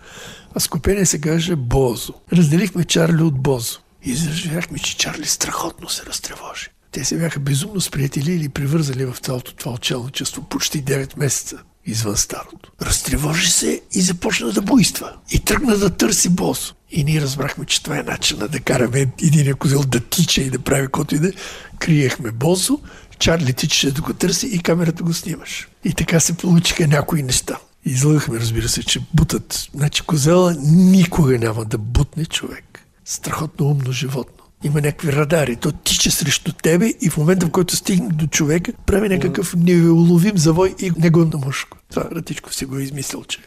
[0.55, 2.13] а скопение се каже Бозо.
[2.33, 3.79] Разделихме Чарли от Бозо.
[4.03, 6.67] И заживяхме, че Чарли страхотно се разтревожи.
[6.91, 12.17] Те се бяха безумно сприятели или привързали в цялото това отчелничество почти 9 месеца извън
[12.17, 12.71] старото.
[12.81, 15.13] Разтревожи се и започна да буйства.
[15.31, 16.75] И тръгна да търси босо.
[16.91, 20.59] И ние разбрахме, че това е начинът да караме един козел да тича и да
[20.59, 21.31] прави каквото и да.
[21.79, 22.79] Криехме босо,
[23.19, 25.67] Чарли тичаше да го търси и камерата го снимаш.
[25.83, 27.57] И така се получиха някои неща.
[27.85, 29.69] Излъгахме, разбира се, че бутат.
[29.73, 32.85] Значи козела никога няма да бутне човек.
[33.05, 34.36] Страхотно умно животно.
[34.63, 35.55] Има някакви радари.
[35.55, 40.37] То тича срещу тебе и в момента, в който стигне до човека, прави някакъв неуловим
[40.37, 41.77] завой и него на мъжко.
[41.89, 43.39] Това Ратичков си го е измислил, че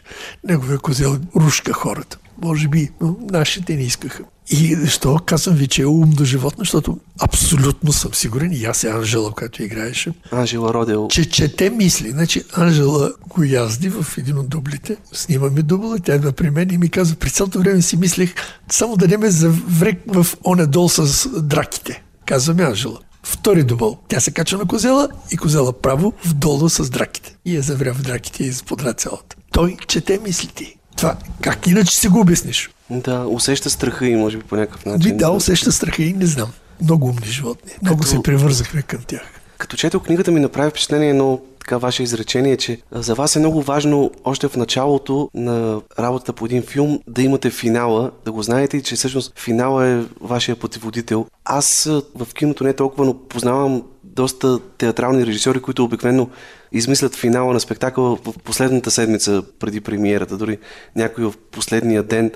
[0.43, 2.17] неговия козел рушка хората.
[2.43, 4.23] Може би, но нашите не искаха.
[4.49, 8.87] И защо казвам ви, че е умно животно, защото абсолютно съм сигурен, и аз и
[8.87, 11.07] Анжела, която играеше, Анжела Родел.
[11.07, 12.09] че чете мисли.
[12.09, 16.77] Значи Анжела го язди в един от дублите, снимаме дубла, тя идва при мен и
[16.77, 18.33] ми казва, при цялото време си мислех,
[18.71, 22.03] само да не ме заврек в оня дол с драките.
[22.25, 22.99] Казва ми Анжела.
[23.23, 23.99] Втори дубъл.
[24.07, 27.35] Тя се качва на козела и козела право в долу с драките.
[27.45, 29.35] И я завря в драките и изподра цялата.
[29.51, 30.75] Той чете мислите.
[30.95, 32.69] Това как иначе си го обясниш?
[32.89, 35.17] Да, усеща страха и може би по някакъв Би начин.
[35.17, 36.51] да, усеща страха и не знам.
[36.81, 37.71] Много умни животни.
[37.81, 39.40] Много Като- се привързахме към тях.
[39.61, 43.61] Като чето книгата ми направи впечатление едно така ваше изречение, че за вас е много
[43.61, 48.77] важно още в началото на работата по един филм да имате финала, да го знаете
[48.77, 51.25] и че всъщност финала е вашия пътеводител.
[51.45, 56.29] Аз в киното не толкова, но познавам доста театрални режисьори, които обикновено
[56.71, 60.57] измислят финала на спектакъл в последната седмица преди премиерата, дори
[60.95, 62.31] някой в последния ден.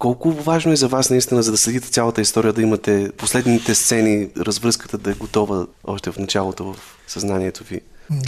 [0.00, 4.28] Колко важно е за вас наистина, за да следите цялата история, да имате последните сцени,
[4.36, 6.76] развръзката да е готова още в началото в
[7.06, 7.80] съзнанието ви?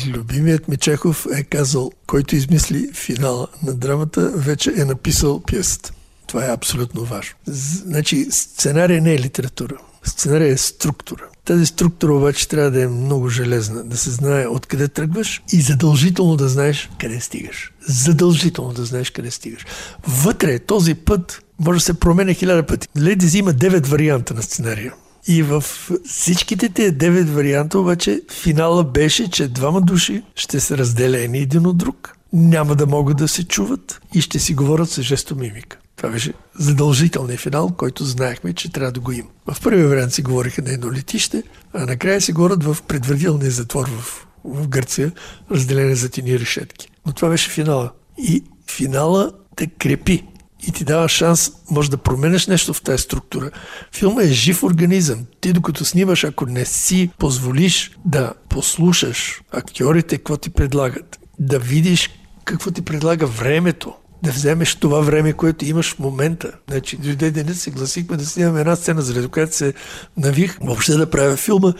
[0.07, 5.93] Любимият ми Чехов е казал, който измисли финала на драмата, вече е написал пиесата.
[6.27, 7.35] Това е абсолютно важно.
[7.47, 9.77] Значи, сценария не е литература.
[10.05, 11.25] Сценария е структура.
[11.45, 16.37] Тази структура обаче трябва да е много железна, да се знае откъде тръгваш и задължително
[16.37, 17.73] да знаеш къде стигаш.
[17.87, 19.66] Задължително да знаеш къде стигаш.
[20.07, 22.88] Вътре този път може да се променя хиляда пъти.
[22.98, 24.92] Ледизи има 9 варианта на сценария.
[25.26, 25.64] И в
[26.06, 31.76] всичките тези девет варианта обаче финала беше, че двама души ще се разделени един от
[31.76, 35.78] друг, няма да могат да се чуват и ще си говорят с жестомимика.
[35.96, 39.28] Това беше задължителният финал, който знаехме, че трябва да го има.
[39.46, 41.42] В първия вариант си говориха на едно летище,
[41.72, 45.12] а накрая си говорят в предварителния затвор в, в Гърция,
[45.50, 46.88] разделени за тини решетки.
[47.06, 47.90] Но това беше финала.
[48.18, 50.24] И финала те крепи
[50.68, 53.50] и ти дава шанс, може да променеш нещо в тази структура.
[53.92, 55.18] Филма е жив организъм.
[55.40, 62.10] Ти докато снимаш, ако не си позволиш да послушаш актьорите, какво ти предлагат, да видиш
[62.44, 66.52] какво ти предлага времето, да вземеш това време, което имаш в момента.
[66.70, 69.74] Значи, дойде денят, се гласихме да снимаме една сцена, заради която се
[70.16, 71.72] навих въобще да правя филма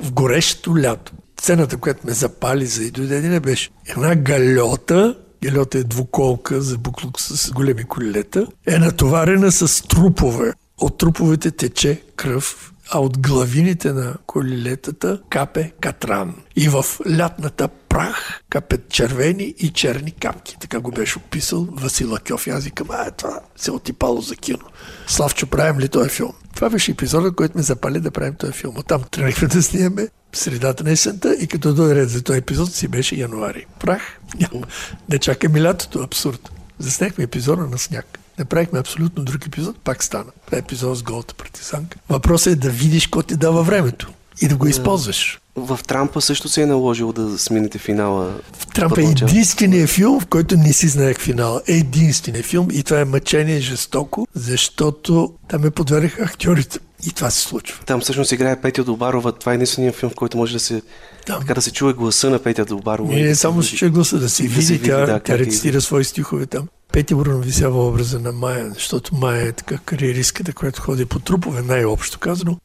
[0.00, 1.12] в горещото лято.
[1.40, 6.78] Сцената, която ме запали за и дойде деня беше една галета, галета е двуколка за
[6.78, 10.52] буклук с големи колелета, е натоварена с трупове.
[10.78, 16.34] От труповете тече кръв а от главините на колилетата капе катран.
[16.56, 16.84] И в
[17.18, 20.56] лятната прах капят червени и черни капки.
[20.60, 22.46] Така го беше описал Васил Акьов.
[22.46, 24.64] И аз викам, а, това се отипало за кино.
[25.06, 26.32] Славчо, правим ли този филм?
[26.58, 28.78] Това беше епизодът, който ме запали да правим този филм.
[28.78, 32.88] Оттам тръгнахме да снимаме средата на есента и като дойде ред за този епизод си
[32.88, 33.66] беше януари.
[33.80, 34.02] Прах,
[34.40, 34.66] няма.
[35.08, 36.50] Не чакаме лятото, абсурд.
[36.78, 38.18] Заснехме епизода на сняг.
[38.38, 40.32] Направихме абсолютно друг епизод, пак стана.
[40.46, 41.98] Това е епизод с голата партизанка.
[42.08, 45.40] Въпросът е да видиш какво ти дава времето и да го използваш.
[45.58, 48.34] В Трампа също се е наложило да смените финала.
[48.52, 51.62] В Трампа е единственият филм, в който не си знаех финала.
[51.68, 56.78] Е единственият филм и това е мъчение жестоко, защото там ме подведеха актьорите.
[57.06, 57.84] И това се случва.
[57.86, 59.32] Там всъщност играе Петя Добарова.
[59.32, 60.82] Това е единственият филм, в който може да се
[61.26, 61.40] там.
[61.40, 63.14] така да се чуе гласа на Петя Добарова.
[63.14, 64.72] Не, не само се чуе гласа, да се да види.
[64.72, 66.68] Види тя, да, тя рецитира свои стихове там.
[66.92, 71.62] Пети Брун висява образа на Майя, защото Майя е така кариеристката, която ходи по трупове,
[71.62, 72.56] най-общо казано.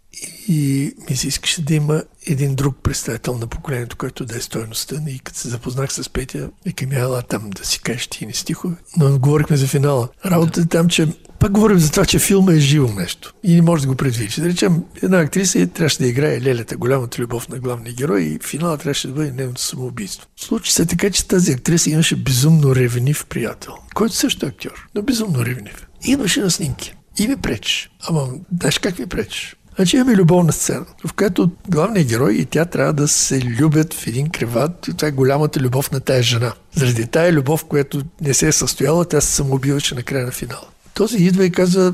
[0.48, 4.96] И ми се искаше да има един друг представител на поколението, който да е стойността.
[5.08, 8.34] И като се запознах с Петя, викам я ела там да си кажеш ти не
[8.34, 8.76] стихове.
[8.98, 10.10] Но говорихме за финала.
[10.26, 11.08] Работата е там, че
[11.40, 14.36] пак говорим за това, че филма е живо нещо и не може да го предвидиш.
[14.36, 18.78] Да речем, една актриса трябваше да играе Лелята, голямата любов на главния герой и финала
[18.78, 20.28] трябваше да бъде нейното самоубийство.
[20.36, 25.02] Случи се така, че тази актриса имаше безумно ревнив приятел, който също е актьор, но
[25.02, 25.88] безумно ревнив.
[26.06, 26.96] И идваше на снимки.
[27.20, 27.90] И ми пречиш.
[28.08, 28.28] Ама,
[28.60, 29.56] знаеш как ми пречиш?
[29.76, 34.08] Значи имаме любовна сцена, в която главният герой и тя трябва да се любят в
[34.08, 34.88] един креват.
[34.88, 36.54] И това е голямата любов на тая жена.
[36.76, 40.68] Заради тая любов, която не се е състояла, тя се самоубиваше на края на финала.
[40.94, 41.94] Този идва и казва,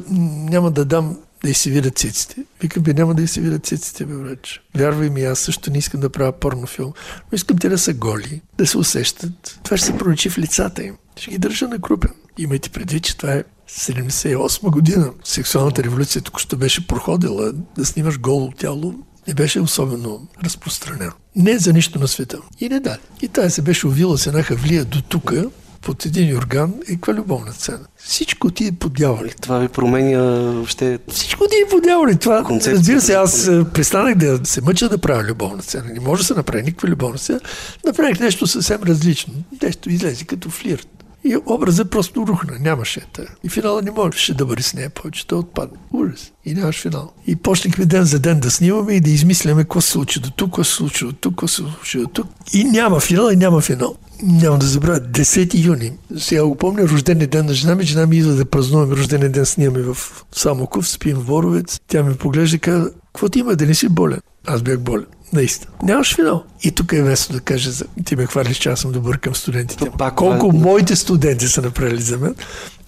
[0.50, 2.36] няма да дам да й се видят циците.
[2.62, 4.62] Викам, бе, няма да й се видят циците, бе, врач.
[4.76, 6.94] Вярвай ми, аз също не искам да правя порнофилм.
[7.32, 9.60] Но искам те да са голи, да се усещат.
[9.64, 10.96] Това ще се проличи в лицата им.
[11.16, 12.12] Ще ги държа на крупен.
[12.38, 15.12] Имайте предвид, че това е 78 година.
[15.24, 17.54] Сексуалната революция тук що беше проходила.
[17.76, 18.94] Да снимаш голо тяло
[19.28, 21.12] не беше особено разпространено.
[21.36, 22.38] Не за нищо на света.
[22.60, 22.98] И не да.
[23.22, 25.46] И тая се беше увила с една хавлия до тука,
[25.82, 27.80] под един орган и каква любовна сцена.
[27.98, 29.34] Всичко ти е по дяволи.
[29.42, 31.00] Това ви променя въобще...
[31.12, 32.16] Всичко ти е по дяволи.
[32.16, 35.84] Това, разбира се, аз е, престанах да се мъча да правя любовна сцена.
[35.94, 37.40] Не може да се направи никаква любовна сцена.
[37.86, 39.34] Направих нещо съвсем различно.
[39.64, 40.99] Нещо излезе като флирт.
[41.24, 43.02] И образът просто рухна, нямаше.
[43.14, 43.24] Та.
[43.44, 45.78] И финала не можеше да бъде с нея повече, той отпадна.
[45.94, 46.32] Ужас.
[46.46, 47.14] И нямаш финал.
[47.28, 50.50] И почнахме ден за ден да снимаме и да измисляме какво се случи до тук,
[50.50, 52.28] какво се случи до тук, какво се случи до тук.
[52.54, 53.96] И няма финал, и няма финал.
[54.24, 55.92] Няма да забравя, 10 юни.
[56.18, 57.84] Сега го помня, рожден ден на жена ми.
[57.84, 59.98] Жена ми идва да празнуваме рожден ден, снимаме в
[60.32, 61.80] Самоков, спим в Боровец.
[61.88, 64.20] Тя ми поглежда и казва, какво ти има, да не си болен?
[64.48, 65.06] Аз бях болен.
[65.34, 65.72] Наистина.
[65.84, 66.44] Нямаш финал.
[66.64, 67.72] И тук е вместо да кажа,
[68.06, 69.90] ти ме хвалиш, че аз съм добър към студентите.
[69.98, 70.60] Пак, Колко това...
[70.60, 72.36] моите студенти са направили за мен.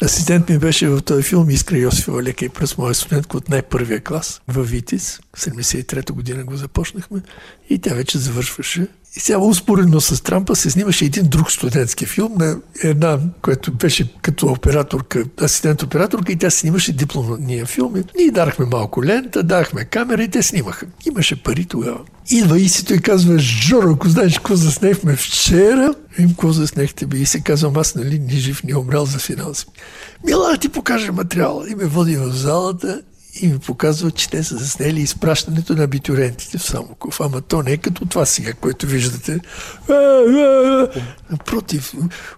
[0.03, 4.03] Асистент ми беше в този филм Искра Йосифова Лека и през моя студентка от най-първия
[4.03, 5.19] клас в Витис.
[5.37, 7.21] 73-та година го започнахме
[7.69, 12.33] и тя вече завършваше и сега успоредно с Трампа се снимаше един друг студентски филм
[12.39, 17.93] на една, която беше като операторка, асистент операторка и тя снимаше дипломния филм.
[18.17, 20.85] Ние дарахме малко лента, дахме камера и те снимаха.
[21.07, 21.99] Имаше пари тогава.
[22.29, 22.69] Идва и
[23.01, 27.21] казва, Жоро, ако знаеш какво заснехме вчера, им какво заснехте би.
[27.21, 29.65] И се казвам, аз нали ни жив, ни умрял за финанси.
[30.25, 31.69] Мила, ти покажа материала.
[31.69, 33.01] И ме води в залата
[33.33, 37.21] и ми показва, че те са заснели изпращането на абитурентите в Самоков.
[37.21, 39.39] Ама то не е като това сега, което виждате.
[41.31, 41.93] Напротив,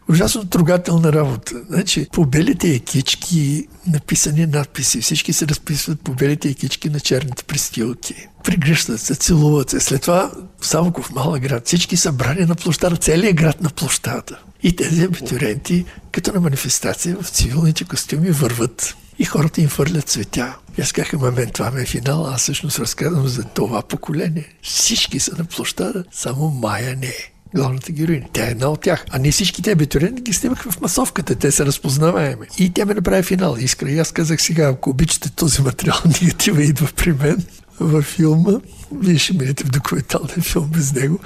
[0.10, 1.56] ужасно трогателна работа.
[1.70, 5.02] Значи, по белите екички написани надписи.
[5.02, 8.28] Всички се разписват по белите екички на черните пристилки.
[8.44, 9.80] Пригръщат се, целуват се.
[9.80, 10.32] След това
[10.62, 14.40] Самоков, малък град, всички събрани на площада, целият град на площада.
[14.64, 20.56] И тези абитуренти, като на манифестация в цивилните костюми, върват и хората им фърлят цветя.
[20.78, 24.54] И аз казах, мен това ме е финал, аз всъщност разказвам за това поколение.
[24.62, 28.26] Всички са на площада, само Майя не е главната героиня.
[28.34, 29.06] Тя е една от тях.
[29.10, 31.36] А не всички те абитуриенти ги снимаха в масовката.
[31.36, 32.46] Те са разпознаваеми.
[32.58, 33.56] И тя ме направи финал.
[33.60, 33.92] Искра.
[33.92, 37.46] И аз казах сега, ако обичате този материал, негатива идва при мен.
[37.80, 38.52] във филма.
[38.92, 41.20] Вие ще минете в документалния филм без него.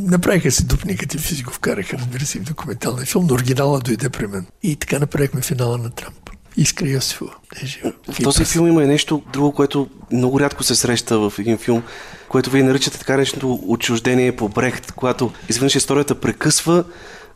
[0.00, 0.84] Направиха си дуп
[1.14, 4.46] и си го вкараха, разбира се, в документалния филм, но оригинала дойде при мен.
[4.62, 6.21] И така направихме финала на Трамп.
[6.56, 7.34] Искра Йосифова.
[7.62, 7.92] Е.
[8.12, 11.82] В този филм има и нещо друго, което много рядко се среща в един филм,
[12.28, 16.84] което вие наричате така нещо отчуждение по Брехт, когато изведнъж историята прекъсва,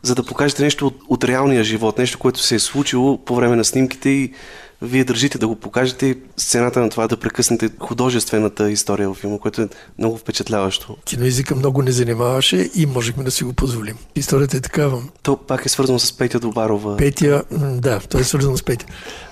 [0.01, 3.55] за да покажете нещо от, от реалния живот, нещо, което се е случило по време
[3.55, 4.33] на снимките и
[4.81, 9.61] вие държите да го покажете сцената на това да прекъснете художествената история в филма, което
[9.61, 10.97] е много впечатляващо.
[11.05, 13.95] Киноязика много не занимаваше и можехме да си го позволим.
[14.15, 15.01] Историята е такава.
[15.23, 16.97] То пак е свързано с Петя Добарова.
[16.97, 18.85] Петя, да, то е свързано с Петя.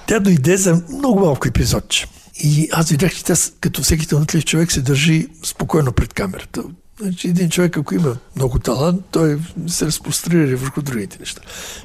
[0.07, 2.07] Тя дойде за много малко епизодче.
[2.43, 6.63] И аз видях, че тя като всеки талантлив човек се държи спокойно пред камерата.
[7.01, 11.41] Значи един човек, ако има много талант, той се разпространира върху другите неща.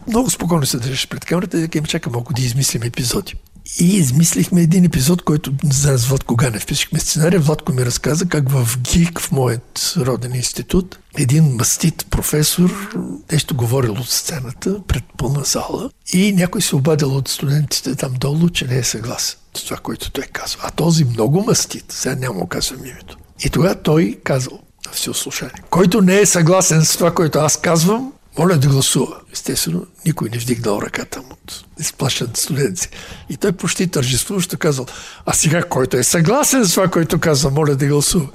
[0.07, 3.35] Много спокойно се държиш пред камерата и да чака малко да измислим епизоди.
[3.81, 7.41] И измислихме един епизод, който за Владко Ганев пишехме сценария.
[7.41, 12.97] Владко ми разказа как в ГИК, в моят роден институт, един мастит професор
[13.33, 18.49] нещо говорил от сцената пред пълна зала и някой се обадил от студентите там долу,
[18.49, 20.61] че не е съгласен с това, което той казва.
[20.63, 23.17] А този много мастит, сега няма казвам името.
[23.45, 28.13] И тогава той казал на всеослушание, който не е съгласен с това, което аз казвам,
[28.39, 29.17] моля да гласува.
[29.33, 32.89] Естествено, никой не вдигнал ръката му от изплашените студенти.
[33.31, 34.87] И той почти тържествуващо казал,
[35.27, 38.29] а сега който е съгласен с това, което казва, моля да гласува.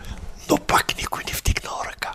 [0.50, 2.12] Но пак никой не вдигнал ръка.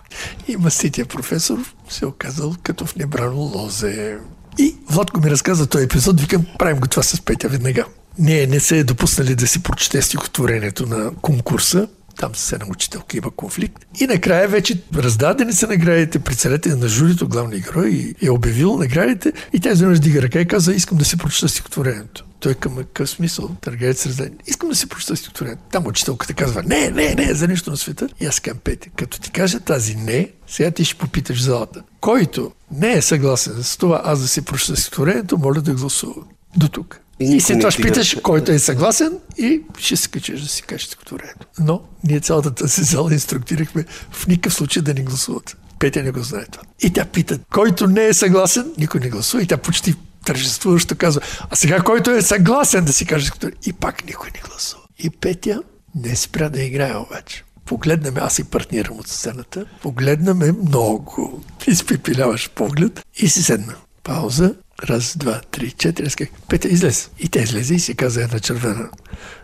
[0.49, 1.59] И мастития професор
[1.89, 4.19] се оказал като в небрано лозе.
[4.59, 7.85] И Владко ми разказа този епизод, викам, правим го това с Петя веднага.
[8.19, 11.89] Не, не се е допуснали да си прочете стихотворението на конкурса,
[12.21, 13.87] там с една учителка има конфликт.
[14.01, 19.61] И накрая вече раздадени са наградите, председателя на журито, главния герой, е обявил наградите и
[19.61, 22.25] тя изведнъж дига ръка и каза, искам да си прочета стихотворението.
[22.41, 23.49] Той към какъв смисъл?
[23.61, 24.39] Търговец раздаден.
[24.47, 25.63] Искам да си прочета стихотворението.
[25.73, 28.09] Там учителката казва, не, не, не, за нищо на света.
[28.21, 31.83] И аз към Пете, като ти кажа тази не, сега ти ще попиташ залата.
[32.01, 36.23] Който не е съгласен с това аз да си прочета стихотворението, моля да гласува.
[36.57, 37.01] До тук.
[37.21, 40.63] И, и след това ще питаш, който е съгласен и ще се качеш да си
[40.63, 41.47] кажеш стихотворението.
[41.59, 45.57] Но ние цялата тази зала инструктирахме в никакъв случай да не гласуват.
[45.79, 46.63] Петя не го знае това.
[46.83, 49.43] И тя пита, който не е съгласен, никой не гласува.
[49.43, 49.95] И тя почти
[50.25, 53.69] тържествуващо казва, а сега който е съгласен да си каже стихотворението.
[53.69, 54.83] И пак никой не гласува.
[54.99, 55.63] И Петя
[55.95, 57.45] не спря да играе обаче.
[57.65, 63.75] Погледна ме, аз и партнирам от сцената, погледна ме много, изпипиляваш поглед и си седна.
[64.03, 64.55] Пауза
[64.85, 66.07] Раз, два, три, четири.
[66.07, 66.17] Аз
[66.49, 67.11] Петя, излез.
[67.19, 68.89] И тя излезе и си каза една червена.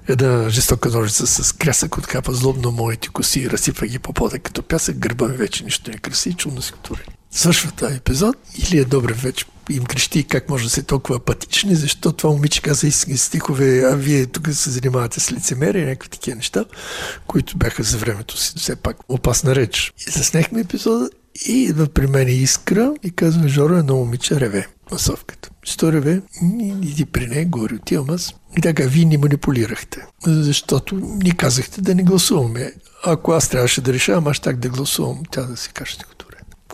[0.08, 4.62] Една жестока ножица с крясък откапа злобно моите коси и разсипва ги по пода като
[4.62, 4.98] пясък.
[4.98, 7.04] Гърба ми вече нищо не краси и чудно си отвори.
[7.30, 11.74] Свършва този епизод или е добре вече им крещи как може да се толкова апатични,
[11.74, 16.08] защото това момиче каза истински стихове, а вие тук се занимавате с лицемерие и някакви
[16.08, 16.64] такива неща,
[17.26, 19.92] които бяха за времето си все пак опасна реч.
[20.08, 21.10] И заснехме епизода
[21.46, 25.50] и идва при мен Искра и казва, Жоро, едно момиче реве масовката.
[25.62, 26.22] Що реве?
[26.82, 28.34] Иди при нея, говори, отивам аз.
[28.56, 32.72] И така, вие ни манипулирахте, защото ни казахте да не гласуваме.
[33.04, 35.98] Ако аз трябваше да решавам, аз так да гласувам, тя да си каже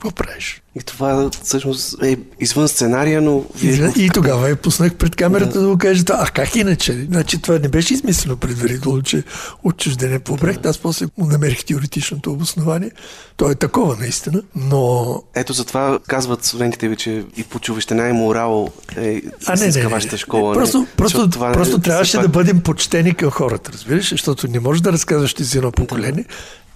[0.02, 0.62] какво правиш?
[0.74, 3.44] И това всъщност е извън сценария, но...
[3.54, 3.92] Вие...
[3.96, 7.06] И, и тогава я пуснах пред камерата да, да го кажете, а как иначе?
[7.10, 9.22] Значи това не беше измислено предварително, че
[9.62, 10.66] отчуждение по проект.
[10.66, 12.90] Аз после му намерих теоретичното обоснование.
[13.36, 15.22] То е такова наистина, но...
[15.34, 19.86] Ето затова казват студентите ви, че и по човещина и морал е а, не, не,
[19.86, 20.54] вашата школа.
[20.54, 22.22] Просто, не, просто, това просто е, трябваше пак...
[22.22, 24.10] да бъдем почтени към хората, разбираш?
[24.10, 26.24] Защото не можеш да разказваш ти за едно поколение.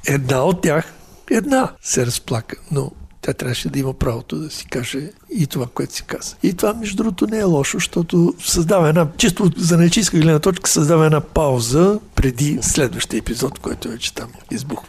[0.07, 0.93] Една от тях,
[1.31, 2.91] една се разплака, но
[3.27, 6.37] тя трябваше да има правото да си каже и това, което си каза.
[6.43, 10.71] И това, между другото, не е лошо, защото създава една, чисто за нечистка гледна точка,
[10.71, 14.89] създава една пауза преди следващия епизод, който вече там избухва.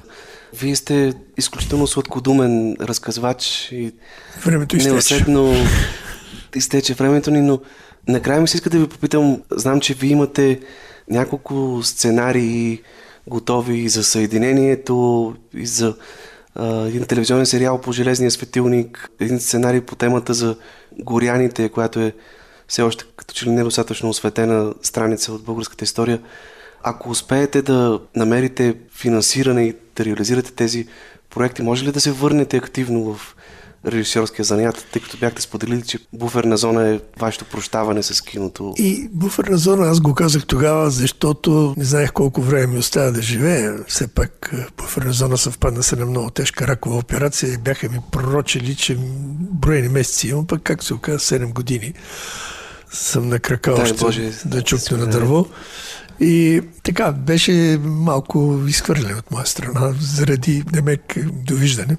[0.60, 3.94] Вие сте изключително сладкодумен разказвач и
[4.46, 4.92] времето изтече.
[4.92, 5.54] Неусетно
[6.56, 7.60] изтече времето ни, но
[8.08, 10.60] накрая ми се иска да ви попитам, знам, че вие имате
[11.10, 12.82] няколко сценарии
[13.28, 15.96] готови за съединението и за
[16.60, 20.56] един телевизионен сериал по Железния светилник, един сценарий по темата за
[21.00, 22.14] горяните, която е
[22.68, 26.22] все още като че ли недостатъчно осветена страница от българската история.
[26.84, 30.88] Ако успеете да намерите финансиране и да реализирате тези
[31.30, 33.36] проекти, може ли да се върнете активно в
[33.86, 38.74] режисьорския занят, тъй като бяхте споделили, че буферна зона е вашето прощаване с киното.
[38.78, 43.22] И буферна зона аз го казах тогава, защото не знаех колко време ми остава да
[43.22, 43.76] живея.
[43.88, 48.00] Все пак е, буферна зона съвпадна с една много тежка ракова операция и бяха ми
[48.12, 48.98] пророчили, че
[49.40, 51.94] броени месеци имам, пък как се оказа 7 години
[52.92, 55.46] съм на крака Дай още Боже, да чукна на дърво.
[56.20, 61.98] И така, беше малко изхвърлен от моя страна, заради демек довиждане.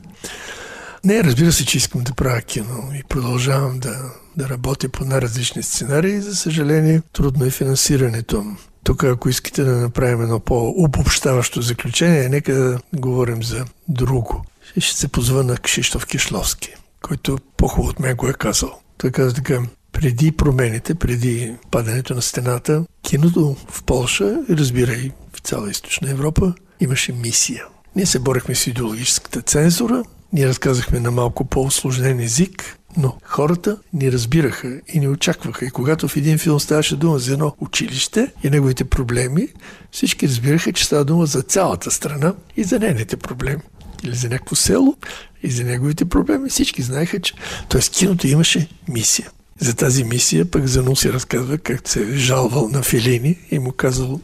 [1.05, 3.97] Не, разбира се, че искам да правя кино и продължавам да,
[4.37, 6.20] да работя по най-различни сценарии.
[6.20, 8.45] За съжаление, трудно е финансирането.
[8.85, 14.45] Тук, ако искате да направим едно по-обобщаващо заключение, нека да говорим за друго.
[14.79, 18.81] Ще се позва на Кшиштоф Кишловски, който по-хубаво от мен го е казал.
[18.99, 19.61] Той каза така,
[19.93, 26.55] преди промените, преди падането на стената, киното в Польша, разбира и в цяла източна Европа,
[26.81, 27.65] имаше мисия.
[27.97, 30.03] Ние се борехме с идеологическата цензура,
[30.33, 35.65] ние разказахме на малко по-осложнен език, но хората ни разбираха и ни очакваха.
[35.65, 39.49] И когато в един филм ставаше дума за едно училище и неговите проблеми,
[39.93, 43.63] всички разбираха, че става дума за цялата страна и за нейните проблеми.
[44.05, 44.97] Или за някакво село
[45.43, 46.51] и за неговите проблеми.
[46.51, 47.35] Всички знаеха, че...
[47.69, 49.31] Тоест киното имаше мисия.
[49.59, 53.73] За тази мисия пък Занул си разказва как се е жалвал на Филини и му
[53.73, 54.21] казал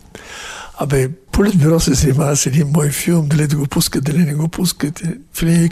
[0.78, 4.48] Абе, Политбюро се занимава с един мой филм, дали да го пускат, дали не го
[4.48, 5.18] пускате.
[5.34, 5.70] Филини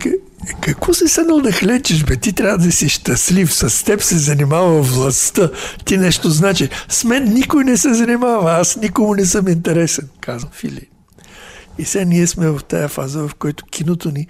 [0.60, 2.16] какво си седнал да хлечеш, бе?
[2.16, 3.54] Ти трябва да си щастлив.
[3.54, 5.50] С теб се занимава властта.
[5.84, 6.68] Ти нещо значи.
[6.88, 8.52] С мен никой не се занимава.
[8.52, 10.86] Аз никому не съм интересен, казва Фили.
[11.78, 14.26] И сега ние сме в тая фаза, в която киното ни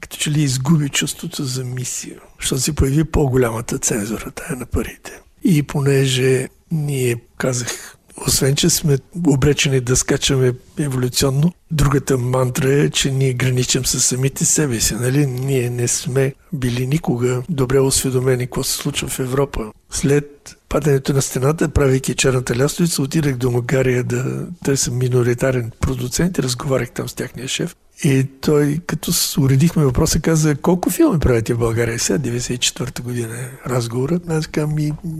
[0.00, 2.18] като че ли изгуби чувството за мисия.
[2.40, 5.20] Защото се появи по-голямата цензура, тая на парите.
[5.44, 7.96] И понеже ние казах
[8.26, 14.44] освен, че сме обречени да скачаме еволюционно, другата мантра е, че ние граничим с самите
[14.44, 14.94] себе си.
[14.94, 15.26] Нали?
[15.26, 19.72] Ние не сме били никога добре осведомени какво се случва в Европа.
[19.90, 26.42] След падането на стената, правейки черната лястовица, отидах до Магария да търся миноритарен продуцент и
[26.42, 27.76] разговарях там с тяхния шеф.
[28.04, 31.98] И той, като уредихме въпроса, каза, колко филми правите в България?
[31.98, 34.20] Сега, 94-та година е разговора.
[34.28, 34.76] Аз казвам,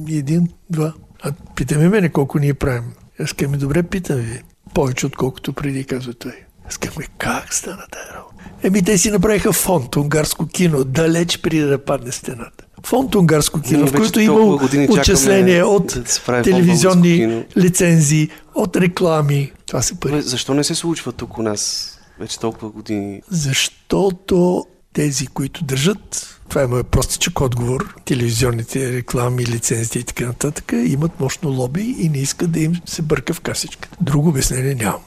[0.09, 0.93] един, два.
[1.23, 2.93] А питаме мене колко ние правим.
[3.21, 4.43] Аз казвам, добре, питам ви.
[4.75, 6.35] Повече отколкото преди, казва той.
[6.69, 8.45] Аз казвам, как стана тази работа?
[8.63, 12.65] Еми, те си направиха фонд, унгарско кино, далеч преди да падне стената.
[12.87, 14.41] Фонд унгарско кино, в който има
[14.89, 19.53] отчисления от да телевизионни лицензии, от реклами.
[19.67, 20.23] Това се пари.
[20.23, 21.91] Защо не се случва тук у нас
[22.21, 23.23] вече толкова години?
[23.31, 27.95] Защото тези, които държат това е моят простичък отговор.
[28.05, 33.03] Телевизионните реклами, лицензии и така нататък имат мощно лоби и не искат да им се
[33.03, 33.97] бърка в касичката.
[34.01, 35.01] Друго обяснение нямам.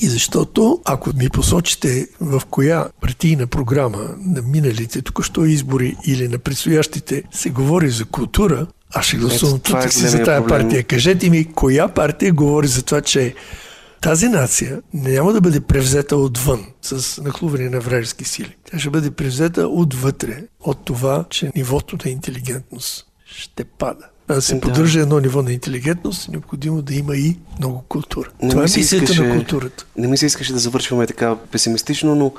[0.00, 6.38] И защото, ако ми посочите в коя партийна програма на миналите току-що избори или на
[6.38, 10.84] предстоящите се говори за култура, аз ще гласувам тук е си за тази партия.
[10.84, 13.34] Кажете ми, коя партия говори за това, че
[14.02, 18.56] тази нация няма да бъде превзета отвън с нахлуване на вражески сили.
[18.70, 24.06] Тя ще бъде превзета отвътре от това, че нивото на интелигентност ще пада.
[24.28, 28.28] А да се поддържа едно ниво на интелигентност, необходимо да има и много култура.
[28.42, 29.86] Не Това е мисията искаше, на културата.
[29.96, 32.32] Не ми се искаше да завършваме така песимистично, но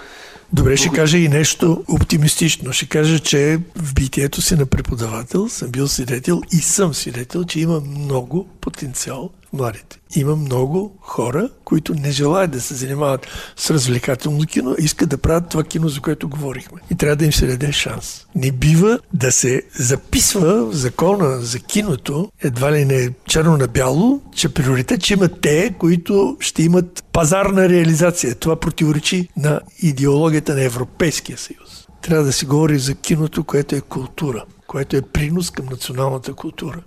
[0.53, 2.73] Добре, ще кажа и нещо оптимистично.
[2.73, 7.59] Ще кажа, че в битието си на преподавател съм бил свидетел и съм свидетел, че
[7.59, 9.99] има много потенциал младите.
[10.15, 15.49] Има много хора, които не желаят да се занимават с развлекателно кино, искат да правят
[15.49, 16.81] това кино, за което говорихме.
[16.91, 18.25] И трябва да им се даде шанс.
[18.35, 24.21] Не бива да се записва в закона за киното, едва ли не черно на бяло,
[24.35, 28.35] че приоритет ще имат те, които ще имат пазарна реализация.
[28.35, 31.87] Това противоречи на идеологията на Европейския съюз.
[32.01, 36.81] Трябва да се говори за киното, което е култура, което е принос към националната култура.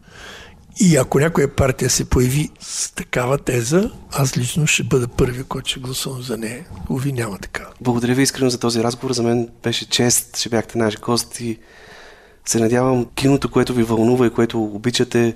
[0.81, 5.70] И ако някоя партия се появи с такава теза, аз лично ще бъда първи, който
[5.70, 6.66] ще гласувам за нея.
[6.90, 7.66] Ови няма така.
[7.81, 9.12] Благодаря ви искрено за този разговор.
[9.12, 11.59] За мен беше чест, че бяхте наш гост и
[12.44, 15.35] се надявам киното, което ви вълнува и което обичате,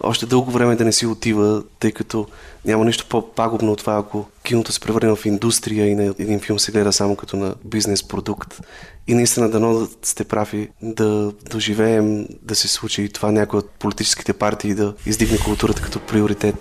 [0.00, 2.26] още дълго време да не си отива, тъй като
[2.64, 6.58] няма нищо по-пагубно от това, ако киното се превърне в индустрия и на един филм
[6.58, 8.60] се гледа само като на бизнес продукт.
[9.06, 13.70] И наистина дано да сте прави да доживеем да се случи и това някои от
[13.70, 16.54] политическите партии да издигне културата като приоритет.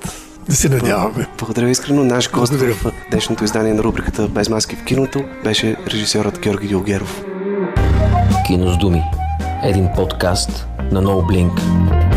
[0.49, 1.27] Да се надяваме.
[1.37, 2.03] Благодаря искрено.
[2.03, 2.73] Наш гост Благодаря.
[2.73, 7.23] в днешното издание на рубриката Без маски в киното беше режисьорът Георги Дилгеров.
[8.47, 9.03] Кино с думи.
[9.63, 12.14] Един подкаст на NoBlink.